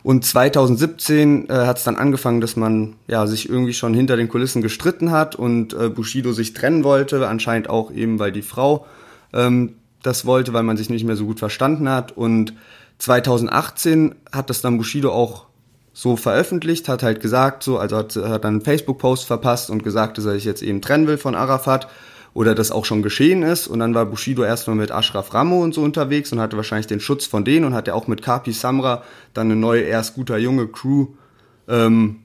[0.01, 4.29] Und 2017 äh, hat es dann angefangen, dass man ja sich irgendwie schon hinter den
[4.29, 8.85] Kulissen gestritten hat und äh, Bushido sich trennen wollte, anscheinend auch eben, weil die Frau
[9.33, 12.15] ähm, das wollte, weil man sich nicht mehr so gut verstanden hat.
[12.15, 12.53] Und
[12.99, 15.45] 2018 hat das dann Bushido auch
[15.93, 20.17] so veröffentlicht, hat halt gesagt, so, also hat, hat dann einen Facebook-Post verpasst und gesagt,
[20.17, 21.87] dass er sich jetzt eben trennen will von Arafat
[22.33, 23.67] oder das auch schon geschehen ist.
[23.67, 26.99] Und dann war Bushido erstmal mit Ashraf Ramo und so unterwegs und hatte wahrscheinlich den
[26.99, 29.03] Schutz von denen und hat ja auch mit Kapi Samra
[29.33, 31.07] dann eine neue, erst guter junge Crew
[31.69, 32.17] ähm,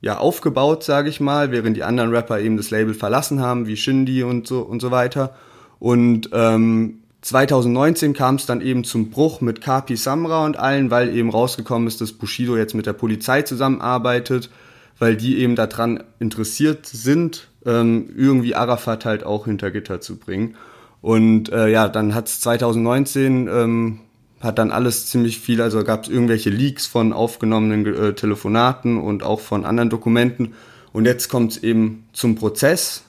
[0.00, 3.76] ja, aufgebaut, sage ich mal, während die anderen Rapper eben das Label verlassen haben, wie
[3.76, 5.34] Shindy und so und so weiter.
[5.78, 11.14] Und ähm, 2019 kam es dann eben zum Bruch mit Kapi Samra und allen, weil
[11.14, 14.50] eben rausgekommen ist, dass Bushido jetzt mit der Polizei zusammenarbeitet,
[14.98, 20.56] weil die eben daran interessiert sind, ähm, irgendwie Arafat halt auch hinter Gitter zu bringen.
[21.02, 24.00] Und äh, ja, dann hat es 2019 ähm,
[24.40, 29.22] hat dann alles ziemlich viel, also gab es irgendwelche Leaks von aufgenommenen äh, Telefonaten und
[29.22, 30.54] auch von anderen Dokumenten.
[30.92, 33.04] Und jetzt kommt es eben zum Prozess.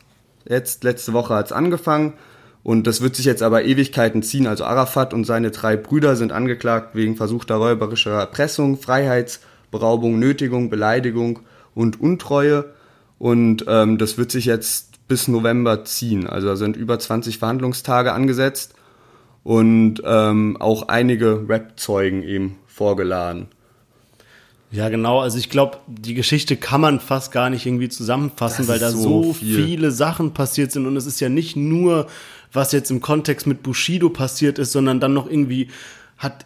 [0.47, 2.13] Jetzt, letzte Woche hat es angefangen.
[2.63, 4.45] Und das wird sich jetzt aber Ewigkeiten ziehen.
[4.47, 11.39] Also Arafat und seine drei Brüder sind angeklagt wegen versuchter räuberischer Erpressung, Freiheitsberaubung, Nötigung, Beleidigung
[11.73, 12.65] und Untreue.
[13.17, 16.27] Und ähm, das wird sich jetzt bis November ziehen.
[16.27, 18.75] Also da sind über 20 Verhandlungstage angesetzt
[19.43, 23.47] und ähm, auch einige Rap-Zeugen eben vorgeladen.
[24.71, 25.19] Ja, genau.
[25.19, 28.91] Also ich glaube, die Geschichte kann man fast gar nicht irgendwie zusammenfassen, Das weil da
[28.91, 29.65] so so viel.
[29.65, 30.85] viele Sachen passiert sind.
[30.87, 32.07] Und es ist ja nicht nur,
[32.51, 35.69] was jetzt im Kontext mit Bushido passiert ist, sondern dann noch irgendwie
[36.17, 36.45] hat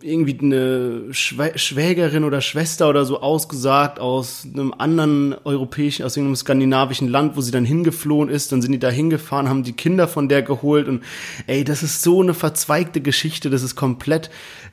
[0.00, 6.36] irgendwie eine Schwä Schwägerin oder Schwester oder so ausgesagt aus einem anderen europäischen, aus irgendeinem
[6.36, 8.52] skandinavischen Land, wo sie dann hingeflohen ist.
[8.52, 11.02] Dann sind die da hingefahren, haben die Kinder von der geholt und
[11.46, 14.30] ey, das ist so eine verzweigte Geschichte, das ist komplett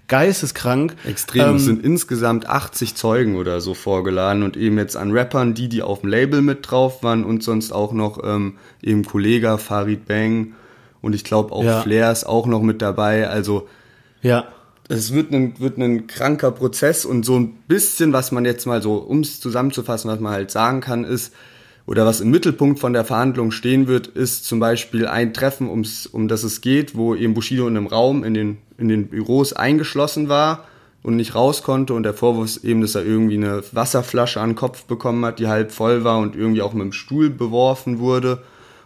[0.07, 0.95] geisteskrank.
[1.05, 1.49] Extrem.
[1.49, 5.67] Ähm, es sind insgesamt 80 Zeugen oder so vorgeladen und eben jetzt an Rappern, die,
[5.67, 10.05] die auf dem Label mit drauf waren und sonst auch noch ähm, eben Kollega Farid
[10.05, 10.53] Bang
[11.03, 11.81] und ich glaube auch Ja.
[11.81, 13.27] Flair ist auch noch mit dabei.
[13.27, 13.67] Also
[14.21, 14.45] ja.
[14.87, 18.81] es wird ein, wird ein kranker Prozess und so ein bisschen, was man jetzt mal
[18.81, 21.33] so, um es zusammenzufassen, was man halt sagen kann, ist,
[21.85, 26.07] oder was im Mittelpunkt von der Verhandlung stehen wird, ist zum Beispiel ein Treffen, ums,
[26.07, 29.51] um das es geht, wo eben Bushido in einem Raum in den, in den Büros
[29.51, 30.63] eingeschlossen war
[31.01, 34.51] und nicht raus konnte und der Vorwurf ist eben, dass er irgendwie eine Wasserflasche an
[34.51, 37.99] den Kopf bekommen hat, die halb voll war und irgendwie auch mit dem Stuhl beworfen
[37.99, 38.41] wurde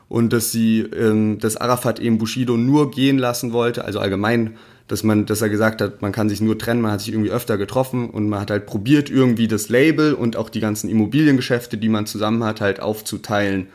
[0.10, 4.56] und dass sie, ähm, dass Arafat eben Bushido nur gehen lassen wollte, also allgemein,
[4.88, 7.32] dass man, dass er gesagt hat, man kann sich nur trennen, man hat sich irgendwie
[7.32, 11.78] öfter getroffen und man hat halt probiert, irgendwie das Label und auch die ganzen Immobiliengeschäfte,
[11.78, 13.68] die man zusammen hat, halt aufzuteilen.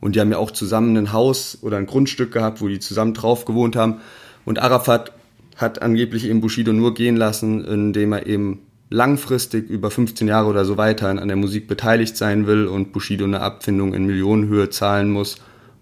[0.00, 3.14] Und die haben ja auch zusammen ein Haus oder ein Grundstück gehabt, wo die zusammen
[3.14, 4.00] drauf gewohnt haben.
[4.44, 5.12] Und Arafat
[5.56, 10.64] hat angeblich eben Bushido nur gehen lassen, indem er eben langfristig über 15 Jahre oder
[10.64, 15.10] so weiter an der Musik beteiligt sein will und Bushido eine Abfindung in Millionenhöhe zahlen
[15.10, 15.36] muss.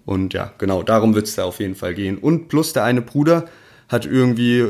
[0.07, 2.19] Und ja, genau, darum wird es da auf jeden Fall gehen.
[2.19, 3.47] Und plus der eine Bruder
[3.88, 4.62] hat irgendwie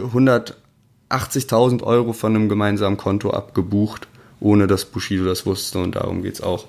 [1.10, 4.08] 180.000 Euro von einem gemeinsamen Konto abgebucht,
[4.40, 5.78] ohne dass Bushido das wusste.
[5.78, 6.66] Und darum geht's auch.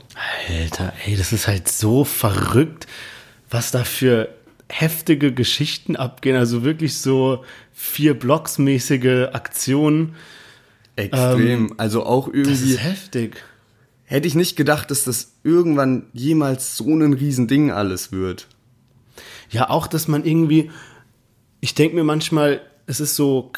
[0.50, 2.88] Alter, ey, das ist halt so verrückt,
[3.50, 4.30] was da für
[4.70, 6.36] heftige Geschichten abgehen.
[6.36, 10.16] Also wirklich so vier Blocks-mäßige Aktionen.
[10.96, 11.74] Extrem.
[11.78, 12.72] also auch Das irgendwie.
[12.74, 13.44] ist heftig.
[14.06, 18.48] Hätte ich nicht gedacht, dass das irgendwann jemals so ein Riesending alles wird.
[19.50, 20.72] Ja, auch, dass man irgendwie,
[21.62, 23.52] ich denke mir manchmal, es ist so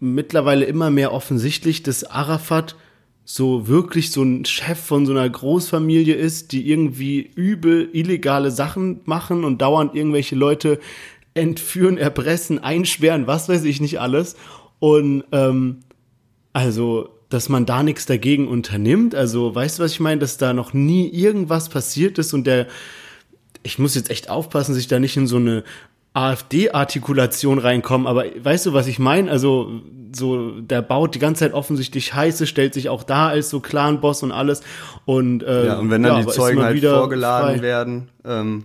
[0.00, 2.76] mittlerweile immer mehr offensichtlich, dass Arafat
[3.24, 9.00] so wirklich so ein Chef von so einer Großfamilie ist, die irgendwie übel illegale Sachen
[9.04, 10.78] machen und dauernd irgendwelche Leute
[11.32, 14.36] entführen, erpressen, einsperren, was weiß ich nicht alles.
[14.78, 15.80] Und ähm,
[16.52, 19.14] also, dass man da nichts dagegen unternimmt.
[19.14, 20.20] Also, weißt du, was ich meine?
[20.20, 22.68] Dass da noch nie irgendwas passiert ist und der,
[23.64, 25.64] ich muss jetzt echt aufpassen, dass ich da nicht in so eine
[26.12, 29.30] AfD-Artikulation reinkomme, aber weißt du, was ich meine?
[29.30, 29.80] Also,
[30.14, 34.22] so, der baut die ganze Zeit offensichtlich Heiße, stellt sich auch da als so Clan-Boss
[34.22, 34.62] und alles.
[35.06, 37.62] Und, äh, Ja, und wenn dann ja, die Zeugen halt wieder vorgeladen frei.
[37.62, 38.64] werden, ähm,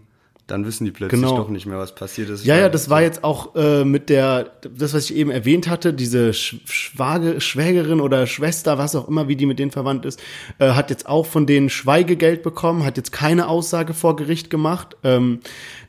[0.51, 1.37] dann wissen die plötzlich Genau.
[1.37, 2.45] doch nicht mehr, was passiert ist.
[2.45, 5.93] Ja, ja, das war jetzt auch äh, mit der, das, was ich eben erwähnt hatte,
[5.93, 10.19] diese Sch Schwage, Schwägerin oder Schwester, was auch immer, wie die mit denen verwandt ist,
[10.59, 14.95] äh, hat jetzt auch von denen Schweigegeld bekommen, hat jetzt keine Aussage vor Gericht gemacht.
[15.03, 15.39] Ähm,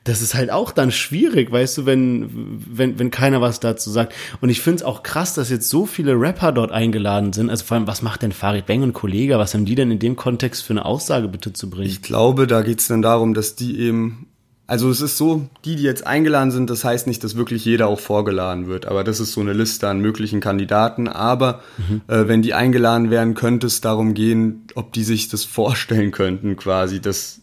[0.05, 2.31] das ist halt auch dann schwierig, weißt du, wenn,
[2.71, 4.15] wenn, wenn keiner was dazu sagt.
[4.41, 7.51] Und ich finde es auch krass, dass jetzt so viele Rapper dort eingeladen sind.
[7.51, 9.39] Also vor allem, was macht denn Farid Bang und Kollege?
[9.39, 11.87] Was haben die denn in dem Kontext für eine Aussage bitte zu bringen?
[11.91, 14.27] Ich glaube, da geht's dann darum, dass die eben,
[14.71, 17.89] also es ist so, die, die jetzt eingeladen sind, das heißt nicht, dass wirklich jeder
[17.89, 21.09] auch vorgeladen wird, aber das ist so eine Liste an möglichen Kandidaten.
[21.09, 21.61] Aber
[22.07, 26.55] äh, wenn die eingeladen werden, könnte es darum gehen, ob die sich das vorstellen könnten,
[26.55, 27.41] quasi, dass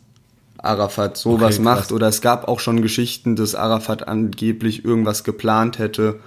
[0.58, 1.92] Arafat sowas Okay, macht.
[1.92, 6.22] Oder es gab auch schon Geschichten, dass Arafat angeblich irgendwas geplant hätte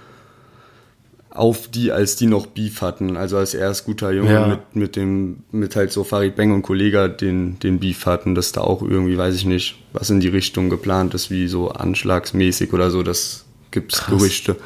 [1.31, 3.15] auf die, als die noch Beef hatten.
[3.17, 4.47] Also als er als guter Junge Ja.
[4.47, 8.51] mit, mit dem, mit halt so Farid Bang und Kollega den, den Beef hatten, dass
[8.51, 12.73] da auch irgendwie, weiß ich nicht, was in die Richtung geplant ist, wie so anschlagsmäßig
[12.73, 14.57] oder so, das gibt's Gerüchte.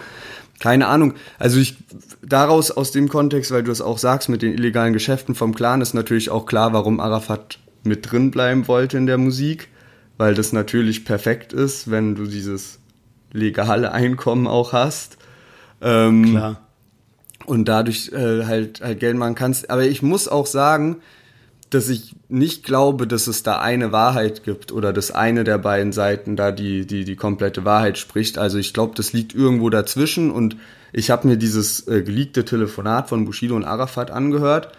[0.59, 1.13] Keine Ahnung.
[1.37, 1.75] Also ich,
[2.23, 5.81] daraus aus dem Kontext, weil du es auch sagst mit den illegalen Geschäften vom Clan,
[5.81, 9.67] ist natürlich auch klar, warum Arafat mit drin bleiben wollte in der Musik,
[10.17, 12.79] weil das natürlich perfekt ist, wenn du dieses
[13.33, 15.17] legale Einkommen auch hast.
[15.81, 16.61] Ähm, Klar.
[17.45, 19.69] und dadurch äh, halt, halt Geld machen kannst.
[19.69, 20.97] Aber ich muss auch sagen,
[21.69, 25.91] dass ich nicht glaube, dass es da eine Wahrheit gibt oder dass eine der beiden
[25.91, 28.37] Seiten da die, die, die komplette Wahrheit spricht.
[28.37, 30.57] Also ich glaube, das liegt irgendwo dazwischen und
[30.93, 34.71] ich habe mir dieses äh, geleakte Telefonat von Bushido und Arafat angehört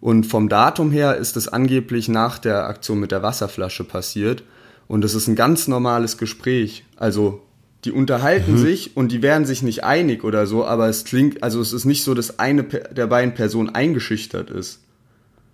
[0.00, 4.44] und vom Datum her ist es angeblich nach der Aktion mit der Wasserflasche passiert
[4.88, 6.84] und es ist ein ganz normales Gespräch.
[6.96, 7.42] Also
[7.86, 11.60] die unterhalten sich und die werden sich nicht einig oder so, aber es klingt, also
[11.60, 14.80] es ist nicht so, dass eine der beiden Personen eingeschüchtert ist.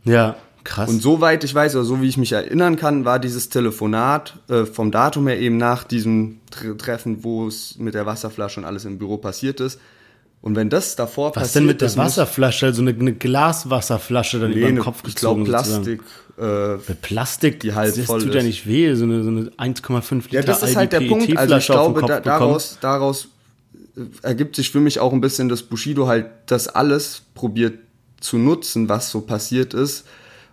[0.04, 0.88] Ja, krass.
[0.88, 4.64] Und soweit ich weiß, oder so wie ich mich erinnern kann, war dieses Telefonat äh,
[4.64, 8.86] vom Datum her eben nach diesem Tre Treffen, wo es mit der Wasserflasche und alles
[8.86, 9.78] im Büro passiert ist.
[10.42, 14.50] Und wenn das davor Was passiert denn mit der Wasserflasche, also eine, eine Glaswasserflasche dann
[14.50, 15.44] Nee, über den Kopf ich glaube gezogen?
[15.44, 16.02] Plastik.
[16.36, 18.46] Äh, Plastik, die halb das voll tut ja ist.
[18.46, 21.36] nicht weh, so eine, so eine 1,5 Liter ja, das ist halt der Punkt.
[21.36, 23.28] Also ich auf den glaube, da, daraus, daraus
[24.22, 27.78] ergibt sich für mich auch ein bisschen, dass Bushido halt das alles probiert
[28.20, 30.06] zu nutzen, was so passiert ist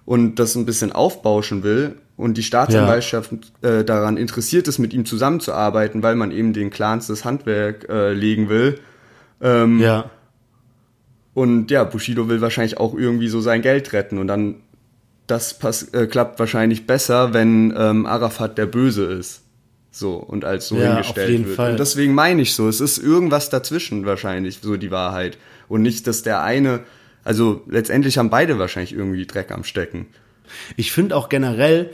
[0.06, 3.32] und das ein bisschen aufbauschen will und die Staatsanwaltschaft
[3.62, 8.14] äh, daran interessiert ist, mit ihm zusammenzuarbeiten, weil man eben den Clans das Handwerk äh,
[8.14, 8.80] legen will.
[9.42, 10.10] Ähm, Ja.
[11.34, 14.56] Und ja, Bushido will wahrscheinlich auch irgendwie so sein Geld retten und dann
[15.28, 19.44] das pass äh, klappt wahrscheinlich besser, wenn ähm, Arafat der Böse ist.
[19.92, 21.56] So, und als so Ja, hingestellt auf jeden wird.
[21.56, 21.72] Fall.
[21.72, 25.38] Und deswegen meine ich so, es ist irgendwas dazwischen wahrscheinlich, so die Wahrheit.
[25.68, 26.82] Und nicht, dass der eine,
[27.24, 30.08] also letztendlich haben beide wahrscheinlich irgendwie Dreck am Stecken.
[30.78, 31.92] Ich finde auch generell,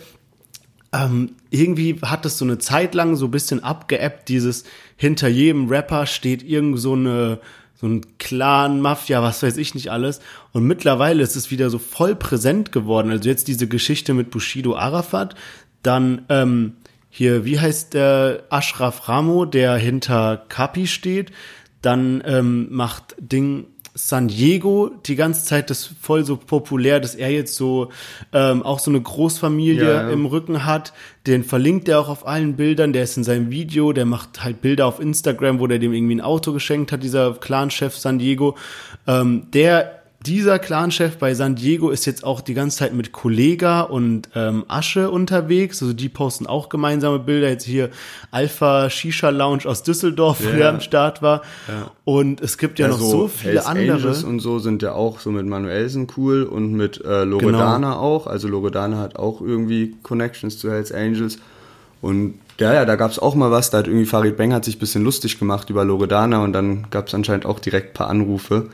[0.95, 4.63] ähm, irgendwie hat es so eine Zeit lang so ein bisschen abgeebbt, dieses
[4.95, 7.39] hinter jedem Rapper steht irgend so eine
[7.77, 10.21] so ein Clan, Mafia, was weiß ich nicht alles.
[10.53, 13.11] Und mittlerweile ist es wieder so voll präsent geworden.
[13.11, 15.35] Also jetzt diese Geschichte mit Bushido Arafat,
[15.83, 16.77] dann ähm,
[17.09, 21.31] hier, wie heißt der Ashraf Ramo, der hinter Kapi steht,
[21.81, 23.67] dann ähm, macht Ding
[23.97, 27.91] San Diego die ganze Zeit das voll so populär, dass er jetzt so
[28.33, 30.09] ähm, auch so eine Großfamilie Ja, ja.
[30.09, 30.91] im Rücken hat.
[31.25, 32.91] Den verlinkt er auch auf allen Bildern.
[32.91, 36.15] Der ist in seinem Video, der macht halt Bilder auf Instagram, wo der dem irgendwie
[36.15, 38.57] ein Auto geschenkt hat, dieser Clanchef San Diego.
[39.07, 43.81] Ähm, der dieser Clanchef bei San Diego ist jetzt auch die ganze Zeit mit Kollega
[43.81, 45.81] und ähm, Asche unterwegs.
[45.81, 47.49] Also die posten auch gemeinsame Bilder.
[47.49, 47.89] Jetzt hier
[48.31, 50.55] Alpha Shisha Lounge aus Düsseldorf, wo Ja.
[50.55, 51.41] der am Start war.
[52.03, 53.97] Und es gibt ja, noch so viele Hells andere.
[53.97, 57.99] Angels und so sind ja auch so mit Manuelsen cool und mit äh, Loredana Genau.
[57.99, 58.27] auch.
[58.27, 61.39] Also Loredana hat auch irgendwie Connections zu Hells Angels.
[62.01, 63.69] Und ja, ja, da gab es auch mal was.
[63.69, 66.87] Da hat irgendwie Farid Beng hat sich ein bisschen lustig gemacht über Loredana und dann
[66.91, 68.69] gab es anscheinend auch direkt ein paar Anrufe,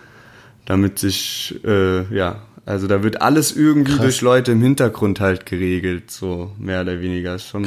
[0.66, 4.02] damit sich, äh, ja, also da wird alles irgendwie Krass.
[4.02, 7.40] durch Leute im Hintergrund halt geregelt, so mehr oder weniger.
[7.40, 7.66] Schon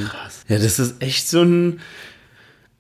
[0.49, 1.81] Ja, das ist echt so ein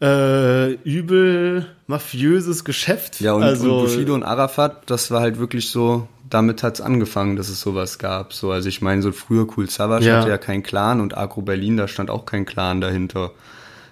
[0.00, 3.20] äh, übel mafiöses Geschäft.
[3.20, 7.36] Ja, und, also, und Bushido und Arafat, das war halt wirklich so, damit hat's angefangen,
[7.36, 8.32] dass es sowas gab.
[8.32, 10.18] So, also ich meine, so früher Cool Savage Ja.
[10.18, 13.32] hatte ja keinen Clan und Agro Berlin, da stand auch kein Clan dahinter.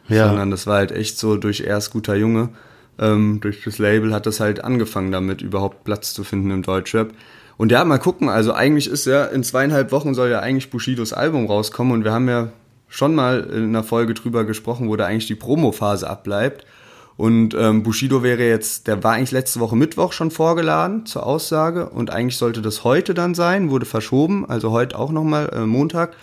[0.08, 0.28] Ja.
[0.28, 2.50] Sondern das war halt echt so durch erst guter Junge,
[2.98, 7.12] ähm, durch das Label hat das halt angefangen, damit überhaupt Platz zu finden im Deutschrap.
[7.56, 11.12] Und ja, mal gucken, also eigentlich ist ja, in zweieinhalb Wochen soll ja eigentlich Bushidos
[11.12, 12.48] Album rauskommen und wir haben ja
[12.88, 16.66] schon mal in einer Folge drüber gesprochen, wo da eigentlich die Promophase abbleibt.
[17.16, 21.88] Und ähm, Bushido wäre jetzt, der war eigentlich letzte Woche Mittwoch schon vorgeladen zur Aussage
[21.90, 26.14] und eigentlich sollte das heute dann sein, wurde verschoben, also heute auch nochmal äh, Montag.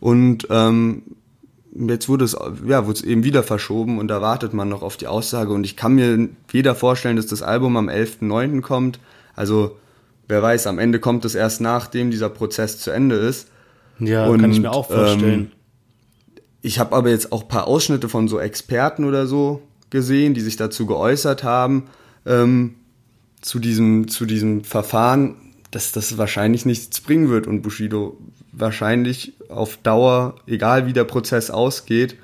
[0.00, 1.02] Und ähm,
[1.74, 2.36] jetzt wurde es,
[2.66, 5.64] ja, wurde es eben wieder verschoben und da wartet man noch auf die Aussage und
[5.64, 8.60] ich kann mir weder vorstellen, dass das Album am 11.09.
[8.60, 8.98] kommt,
[9.34, 9.76] also
[10.28, 13.48] wer weiß, am Ende kommt es erst nachdem dieser Prozess zu Ende ist.
[13.98, 15.40] ja, und, kann ich mir auch vorstellen.
[15.40, 15.52] ähm,
[16.62, 20.40] Ich habe aber jetzt auch ein paar Ausschnitte von so Experten oder so gesehen, die
[20.40, 21.84] sich dazu geäußert haben,
[22.24, 22.74] ähm,
[23.40, 25.36] zu, diesem, zu diesem Verfahren,
[25.70, 28.18] dass das wahrscheinlich nichts bringen wird und Bushido
[28.56, 32.16] wahrscheinlich auf Dauer, egal wie der Prozess ausgeht,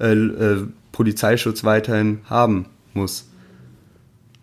[0.00, 3.28] äh, äh, Polizeischutz weiterhin haben muss.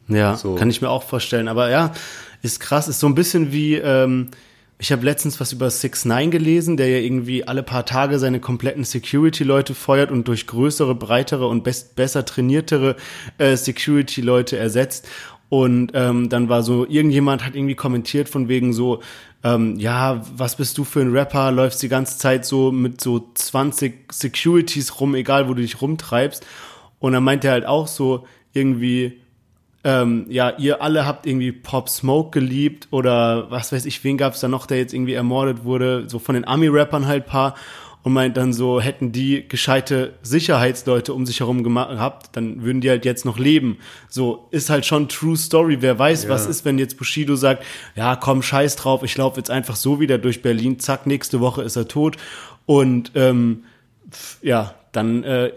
[0.08, 0.56] Ja, So.
[0.56, 1.48] kann ich mir auch vorstellen.
[1.48, 1.94] Aber ja,
[2.42, 2.88] ist krass.
[2.88, 4.30] Ist so ein bisschen wie, ähm,
[4.80, 8.40] ich habe letztens was über 6 9 gelesen, der ja irgendwie alle paar Tage seine
[8.40, 12.96] kompletten Security-Leute feuert und durch größere, breitere und best besser trainiertere
[13.38, 15.08] äh, Security-Leute ersetzt.
[15.50, 19.02] Und ähm, dann war so, irgendjemand hat irgendwie kommentiert von wegen so,
[19.44, 23.30] ähm, ja, was bist du für ein Rapper, läufst die ganze Zeit so mit so
[23.34, 26.46] 20 Securities rum, egal wo du dich rumtreibst.
[27.00, 29.22] Und dann meint er halt auch so, irgendwie,
[29.84, 34.42] ähm, ja, ihr alle habt irgendwie Pop Smoke geliebt oder was weiß ich, wen gab's
[34.42, 37.56] da noch, der jetzt irgendwie ermordet wurde, so von den Army-Rappern halt paar
[38.08, 42.82] und meint dann so, hätten die gescheite Sicherheitsleute um sich herum gemacht gehabt, dann würden
[42.82, 43.78] die halt jetzt noch leben.
[44.10, 45.78] So, ist halt schon True Story.
[45.82, 47.64] Wer weiß, was ist, wenn jetzt Bushido sagt,
[47.96, 51.64] ja, komm, scheiß drauf, ich laufe jetzt einfach so wieder durch Berlin, zack, nächste Woche
[51.64, 52.18] ist er tot.
[52.66, 53.66] Und ähm,
[54.42, 55.52] ja, dann äh,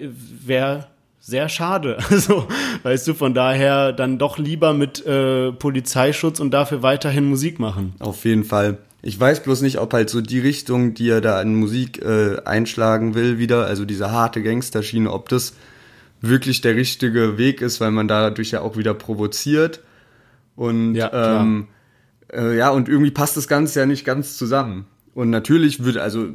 [0.44, 0.88] wäre
[1.20, 1.98] sehr schade.
[2.10, 2.48] Also,
[2.82, 7.94] weißt du, von daher dann doch lieber mit äh, Polizeischutz und dafür weiterhin Musik machen.
[8.00, 8.78] Auf jeden Fall.
[9.02, 12.36] Ich weiß bloß nicht, ob halt so die Richtung, die er da in Musik äh,
[12.44, 15.54] einschlagen will, wieder, also diese harte Gangsterschiene, ob das
[16.20, 19.80] wirklich der richtige Weg ist, weil man dadurch ja auch wieder provoziert.
[20.54, 21.68] Und Ja, ähm,
[22.32, 24.86] äh, ja, und irgendwie passt das Ganze ja nicht ganz zusammen.
[25.14, 26.28] Und natürlich würde, also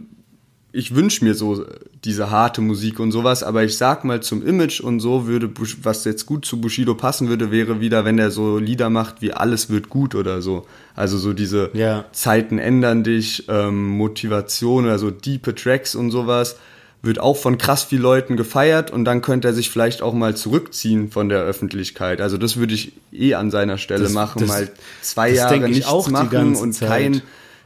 [0.75, 1.65] ich wünsche mir so
[2.03, 5.49] diese harte Musik und sowas, aber ich sag mal zum Image und so würde,
[5.83, 9.31] was jetzt gut zu Bushido passen würde, wäre wieder, wenn er so Lieder macht wie
[9.31, 10.65] Alles wird gut oder so.
[10.95, 12.05] Also so diese Ja.
[12.11, 16.57] Zeiten ändern dich, ähm, Motivation oder so diepe Tracks und sowas,
[17.01, 20.35] wird auch von krass vielen Leuten gefeiert und dann könnte er sich vielleicht auch mal
[20.35, 22.19] zurückziehen von der Öffentlichkeit.
[22.19, 24.69] Also das würde ich eh an seiner Stelle Das- machen, das- mal
[25.01, 26.87] zwei das Jahre nichts machen und Zeit.
[26.89, 27.21] kein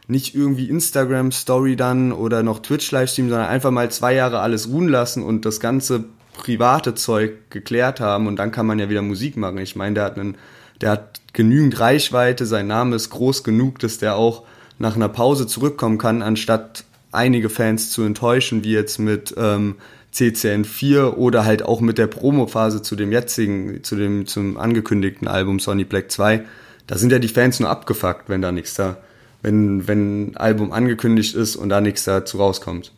[0.10, 4.68] nicht irgendwie Instagram Story dann oder noch Twitch Livestream, sondern einfach mal zwei Jahre alles
[4.68, 6.05] ruhen lassen und das ganze
[6.36, 9.60] private Zeug geklärt haben und dann kann man ja wieder Musik machen.
[9.60, 10.36] Ich meine, der hat einen,
[10.82, 14.43] der hat genügend Reichweite, sein Name ist groß genug, dass der auch
[14.80, 19.76] nach einer Pause zurückkommen kann, anstatt einige Fans zu enttäuschen, wie jetzt mit ähm,
[20.14, 25.60] CCN4 oder halt auch mit der Promophase zu dem jetzigen, zu dem zum angekündigten Album
[25.60, 26.43] Sonny Black 2.
[26.88, 28.97] Da sind ja die Fans nur abgefuckt, wenn da nichts da,
[29.41, 32.91] wenn, wenn ein Album angekündigt ist und da nichts dazu rauskommt.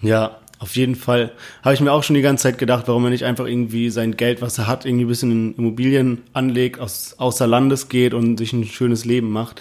[0.00, 1.32] Ja, auf jeden Fall.
[1.62, 4.16] Habe ich mir auch schon die ganze Zeit gedacht, warum er nicht einfach irgendwie sein
[4.16, 8.38] Geld, was er hat, irgendwie ein bisschen in Immobilien anlegt, aus, außer Landes geht und
[8.38, 9.60] sich ein schönes Leben macht.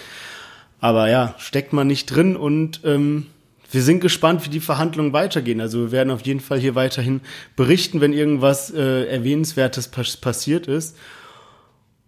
[0.79, 3.27] Aber ja, steckt man nicht drin und ähm,
[3.71, 5.59] wir sind gespannt, wie die Verhandlungen weitergehen.
[5.59, 7.21] Also wir werden auf jeden Fall hier weiterhin
[7.55, 10.97] berichten, wenn irgendwas äh, Erwähnenswertes pas passiert ist.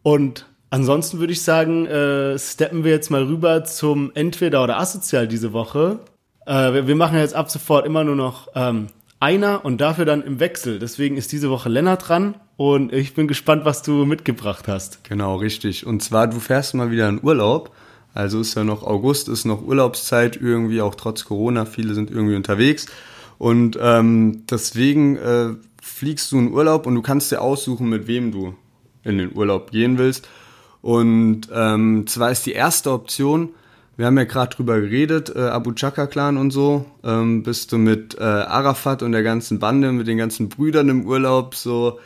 [0.02, 5.28] Und ansonsten würde ich sagen, äh, steppen wir jetzt mal rüber zum Entweder oder Asozial
[5.28, 6.00] diese Woche.
[6.46, 8.88] Äh, wir, wir machen jetzt ab sofort immer nur noch ähm,
[9.20, 10.80] einer und dafür dann im Wechsel.
[10.80, 15.04] Deswegen ist diese Woche Lennart dran und ich bin gespannt, was du mitgebracht hast.
[15.04, 15.86] Genau, richtig.
[15.86, 17.72] Und zwar, du fährst mal wieder in Urlaub.
[18.14, 21.66] Also ist ja noch August, ist noch Urlaubszeit irgendwie, auch trotz Corona.
[21.66, 22.88] Viele sind irgendwie unterwegs.
[23.38, 25.50] Und ähm, deswegen äh,
[25.82, 28.56] fliegst du in Urlaub und du kannst dir aussuchen, mit wem du
[29.04, 30.28] in den Urlaub gehen willst.
[30.82, 33.50] Und ähm, zwar ist die erste Option,
[33.98, 37.78] wir haben ja gerade drüber geredet, äh, Abu Chaka Clan und so, ähm, bist du
[37.78, 42.00] mit äh, Arafat und der ganzen Bande, mit den ganzen Brüdern im Urlaub, so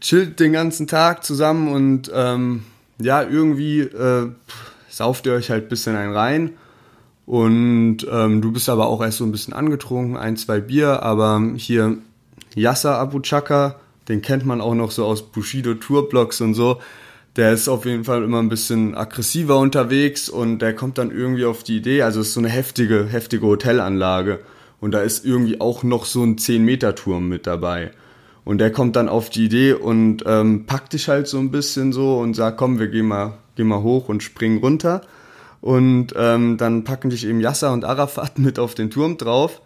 [0.00, 2.62] chillt den ganzen Tag zusammen und ähm,
[3.00, 4.30] ja, irgendwie äh,
[4.88, 6.50] sauft ihr euch halt ein bisschen ein rein.
[7.26, 11.42] Und ähm, du bist aber auch erst so ein bisschen angetrunken, ein, zwei Bier, aber
[11.56, 11.98] hier
[12.54, 13.76] Yasser Abu Chaka,
[14.08, 16.78] den kennt man auch noch so aus Bushido Tourblogs und so.
[17.36, 21.44] Der ist auf jeden Fall immer ein bisschen aggressiver unterwegs und der kommt dann irgendwie
[21.44, 24.40] auf die Idee, also es ist so eine heftige, heftige Hotelanlage
[24.80, 27.92] und da ist irgendwie auch noch so ein 10-Meter-Turm mit dabei.
[28.44, 31.92] Und der kommt dann auf die Idee und ähm, packt dich halt so ein bisschen
[31.92, 35.02] so und sagt, komm, wir gehen mal, gehen mal hoch und springen runter.
[35.60, 39.60] Und ähm, dann packen dich eben Yasser und Arafat mit auf den Turm drauf.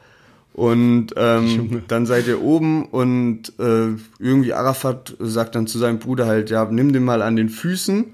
[0.55, 6.27] Und ähm, dann seid ihr oben und äh, irgendwie Arafat sagt dann zu seinem Bruder
[6.27, 8.13] halt, ja, nimm den mal an den Füßen.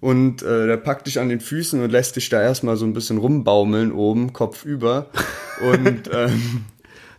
[0.00, 2.94] Und äh, der packt dich an den Füßen und lässt dich da erstmal so ein
[2.94, 5.06] bisschen rumbaumeln oben, Kopf über.
[5.72, 6.64] Und ähm,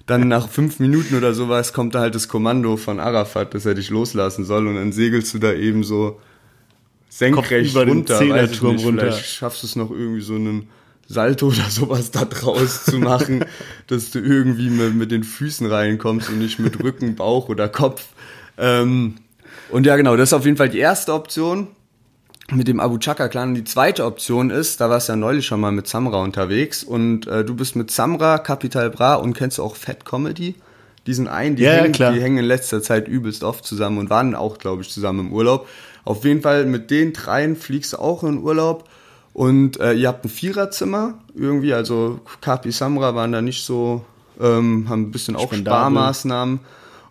[0.05, 3.75] dann nach fünf Minuten oder sowas kommt da halt das Kommando von Arafat, dass er
[3.75, 6.19] dich loslassen soll und dann segelst du da eben so
[7.09, 8.17] senkrecht über den runter.
[8.17, 9.01] Zehnerturm weiß ich nicht, runter.
[9.11, 10.69] Vielleicht schaffst du es noch irgendwie so einen
[11.09, 13.43] Salto oder sowas da draus zu machen,
[13.87, 18.05] dass du irgendwie mit, mit den Füßen reinkommst und nicht mit Rücken, Bauch oder Kopf.
[18.59, 19.15] Ähm,
[19.71, 21.67] und ja, genau, das ist auf jeden Fall die erste Option
[22.51, 23.49] mit dem Abu Chaka Clan.
[23.49, 26.83] Und die zweite Option ist, da warst du ja neulich schon mal mit Samra unterwegs
[26.83, 30.55] und äh, du bist mit Samra, Capital Bra und kennst du auch Fat Comedy?
[31.07, 32.13] Die sind ein, die, Ja, ja, hängen, klar.
[32.13, 35.33] die hängen in letzter Zeit übelst oft zusammen und waren auch, glaube ich, zusammen im
[35.33, 35.67] Urlaub.
[36.05, 38.87] Auf jeden Fall mit den dreien fliegst du auch in Urlaub
[39.33, 44.03] und äh, ihr habt ein Viererzimmer irgendwie, also Kapi Samra waren da nicht so,
[44.39, 45.53] ähm, haben ein bisschen auch.
[45.53, 46.59] Sparmaßnahmen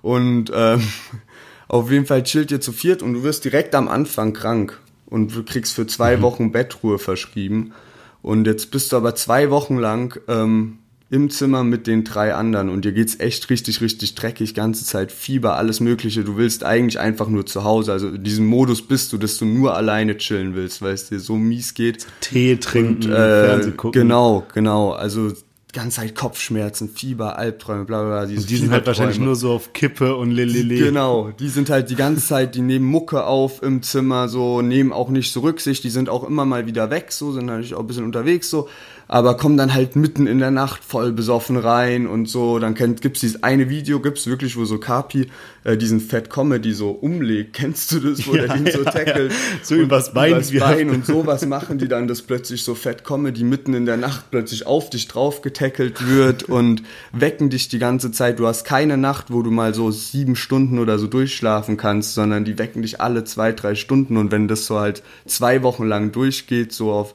[0.02, 0.82] und ähm,
[1.68, 5.34] auf jeden Fall chillt ihr zu viert und du wirst direkt am Anfang krank und
[5.34, 6.22] du kriegst für zwei Mhm.
[6.22, 7.72] Wochen Bettruhe verschrieben.
[8.20, 10.78] Und jetzt bist du aber zwei Wochen lang ähm,
[11.10, 15.10] im Zimmer mit den drei anderen und dir geht's echt richtig, richtig dreckig, ganze Zeit
[15.10, 16.22] Fieber, alles Mögliche.
[16.22, 17.92] Du willst eigentlich einfach nur zu Hause.
[17.92, 21.18] Also in diesem Modus bist du, dass du nur alleine chillen willst, weil es dir
[21.18, 22.06] so mies geht.
[22.20, 24.02] Tee trinken, Äh, Fernsehen gucken.
[24.02, 24.90] genau, genau.
[24.92, 25.32] Also
[25.72, 28.26] ganze Zeit Kopfschmerzen, Fieber, Albträume, bla bla bla.
[28.26, 30.76] diese Die sind halt wahrscheinlich nur so auf Kippe und Lelele.
[30.76, 34.92] Genau, die sind halt die ganze Zeit, die nehmen Mucke auf im Zimmer, so, nehmen
[34.92, 37.80] auch nicht so Rücksicht, die sind auch immer mal wieder weg, so, sind natürlich auch
[37.80, 38.68] ein bisschen unterwegs, so,
[39.08, 43.00] aber kommen dann halt mitten in der Nacht voll besoffen rein und so, dann kennt,
[43.00, 45.28] gibt's dieses eine Video, gibt's wirklich, wo so Kapi
[45.64, 49.32] äh, diesen Fat Comedy so umlegt, kennst du das, wo Ja, der den so tackelt?
[49.32, 49.38] ja.
[49.62, 50.52] So übers Bein Übers.
[50.52, 54.30] Bein und sowas machen die dann, dass plötzlich so Fat Comedy mitten in der Nacht
[54.30, 56.82] plötzlich auf dich drauf getackelt wird und
[57.12, 58.38] wecken dich die ganze Zeit.
[58.38, 62.44] Du hast keine Nacht, wo du mal so sieben Stunden oder so durchschlafen kannst, sondern
[62.44, 66.12] die wecken dich alle zwei, drei Stunden und wenn das so halt zwei Wochen lang
[66.12, 67.14] durchgeht, so auf,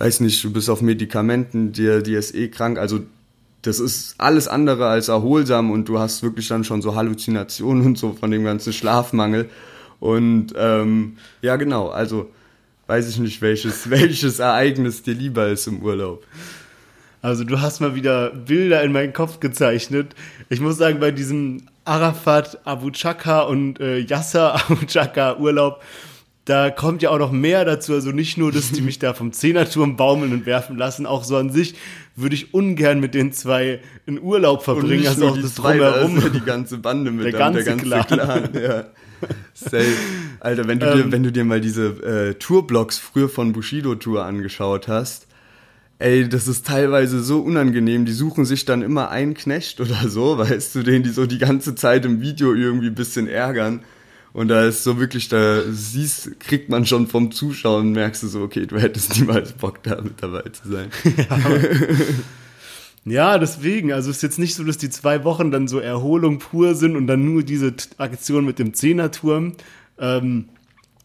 [0.00, 3.00] weiß nicht, du bist auf Medikamenten, dir, dir ist eh krank, also
[3.62, 7.98] das ist alles andere als erholsam und du hast wirklich dann schon so Halluzinationen und
[7.98, 9.50] so von dem ganzen Schlafmangel.
[10.00, 12.30] Und ähm, ja, genau, also
[12.86, 16.24] weiß ich nicht, welches, welches Ereignis dir lieber ist im Urlaub.
[17.20, 20.14] Also du hast mal wieder Bilder in meinen Kopf gezeichnet.
[20.48, 25.82] Ich muss sagen, bei diesem Arafat, Abu Chaka und äh, Yasser Abu Chaka Urlaub,
[26.50, 27.94] da kommt ja auch noch mehr dazu.
[27.94, 31.36] Also nicht nur, dass die mich da vom Zehnerturm baumeln und werfen lassen, auch so
[31.36, 31.76] an sich
[32.16, 35.06] würde ich ungern mit den zwei in Urlaub verbringen.
[35.06, 36.16] also auch das zwei, Drumherum.
[36.16, 38.06] Da ja die ganze Bande mit der, ganze, der ganze Clan.
[38.06, 38.48] Clan.
[38.60, 38.84] Ja.
[39.54, 39.86] Safe.
[40.40, 41.86] Alter, wenn du, ähm, dir, wenn du dir mal diese
[42.30, 45.28] äh, Tourblogs früher von Bushido Tour angeschaut hast,
[46.00, 48.06] ey, das ist teilweise so unangenehm.
[48.06, 51.38] Die suchen sich dann immer einen Knecht oder so, weißt du, den die so die
[51.38, 53.84] ganze Zeit im Video irgendwie ein bisschen ärgern.
[54.32, 58.42] Und da ist so wirklich, da siehst, kriegt man schon vom Zuschauen, merkst du so,
[58.42, 60.90] okay, du hättest niemals Bock da mit dabei zu sein.
[63.06, 63.92] Ja, deswegen.
[63.92, 66.96] Also es ist jetzt nicht so, dass die zwei Wochen dann so Erholung pur sind
[66.96, 69.54] und dann nur diese Aktion mit dem Zehnerturm.
[69.98, 70.50] Ähm,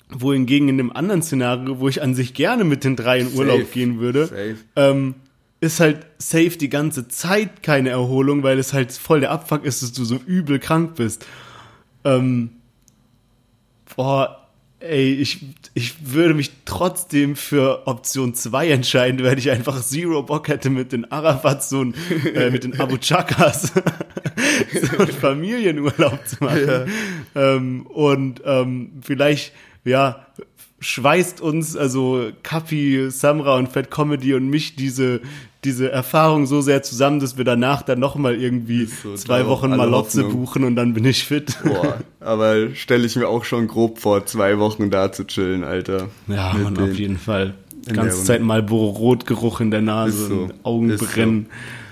[0.10, 3.62] wohingegen in dem anderen Szenario, wo ich an sich gerne mit den drei in Urlaub
[3.62, 5.16] safe, gehen würde, ähm,
[5.62, 9.82] ist halt safe die ganze Zeit keine Erholung, weil es halt voll der Abfuck ist,
[9.82, 11.26] dass du so übel krank bist.
[12.04, 12.52] Ähm,
[13.96, 14.46] boah,
[14.80, 15.40] ey, ich,
[15.74, 20.92] ich würde mich trotzdem für Option 2 entscheiden, weil ich einfach zero Bock hätte mit
[20.92, 21.96] den Arafats und
[22.34, 23.72] äh, mit den Abu Chakas
[24.82, 26.88] so einen Familienurlaub zu machen.
[27.36, 27.56] Ja.
[27.56, 30.28] Ähm, und ähm, vielleicht, ja,
[30.86, 35.22] schweißt uns, also Kapi, Samra und Fat Comedy und mich diese,
[35.64, 40.26] diese Erfahrung so sehr zusammen, dass wir danach dann nochmal irgendwie so, zwei Wochen Malotze
[40.26, 41.58] buchen und dann bin ich fit.
[41.64, 46.10] Boah, aber stelle ich mir auch schon grob vor, zwei Wochen da zu chillen, Alter.
[46.28, 47.56] Ja, man, auf jeden Fall.
[47.88, 50.36] Die ganze Zeit mal Rotgeruch in der Nase so.
[50.36, 51.48] und Augen brennen.
[51.50, 51.85] So.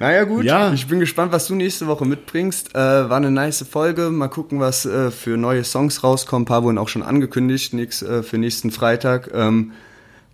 [0.00, 0.44] Naja, gut.
[0.44, 0.72] Ja.
[0.72, 2.74] Ich bin gespannt, was du nächste Woche mitbringst.
[2.74, 4.10] Äh, war eine nice Folge.
[4.10, 6.42] Mal gucken, was äh, für neue Songs rauskommen.
[6.42, 9.30] Ein paar wurden auch schon angekündigt nix, äh, für nächsten Freitag.
[9.34, 9.72] Ähm,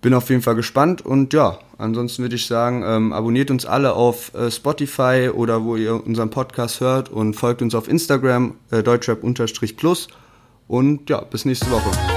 [0.03, 3.95] bin auf jeden Fall gespannt und ja, ansonsten würde ich sagen, ähm, abonniert uns alle
[3.95, 8.85] auf äh, Spotify oder wo ihr unseren Podcast hört und folgt uns auf Instagram, äh,
[8.85, 10.09] deutschrap-plus
[10.69, 12.16] und ja, bis nächste Woche.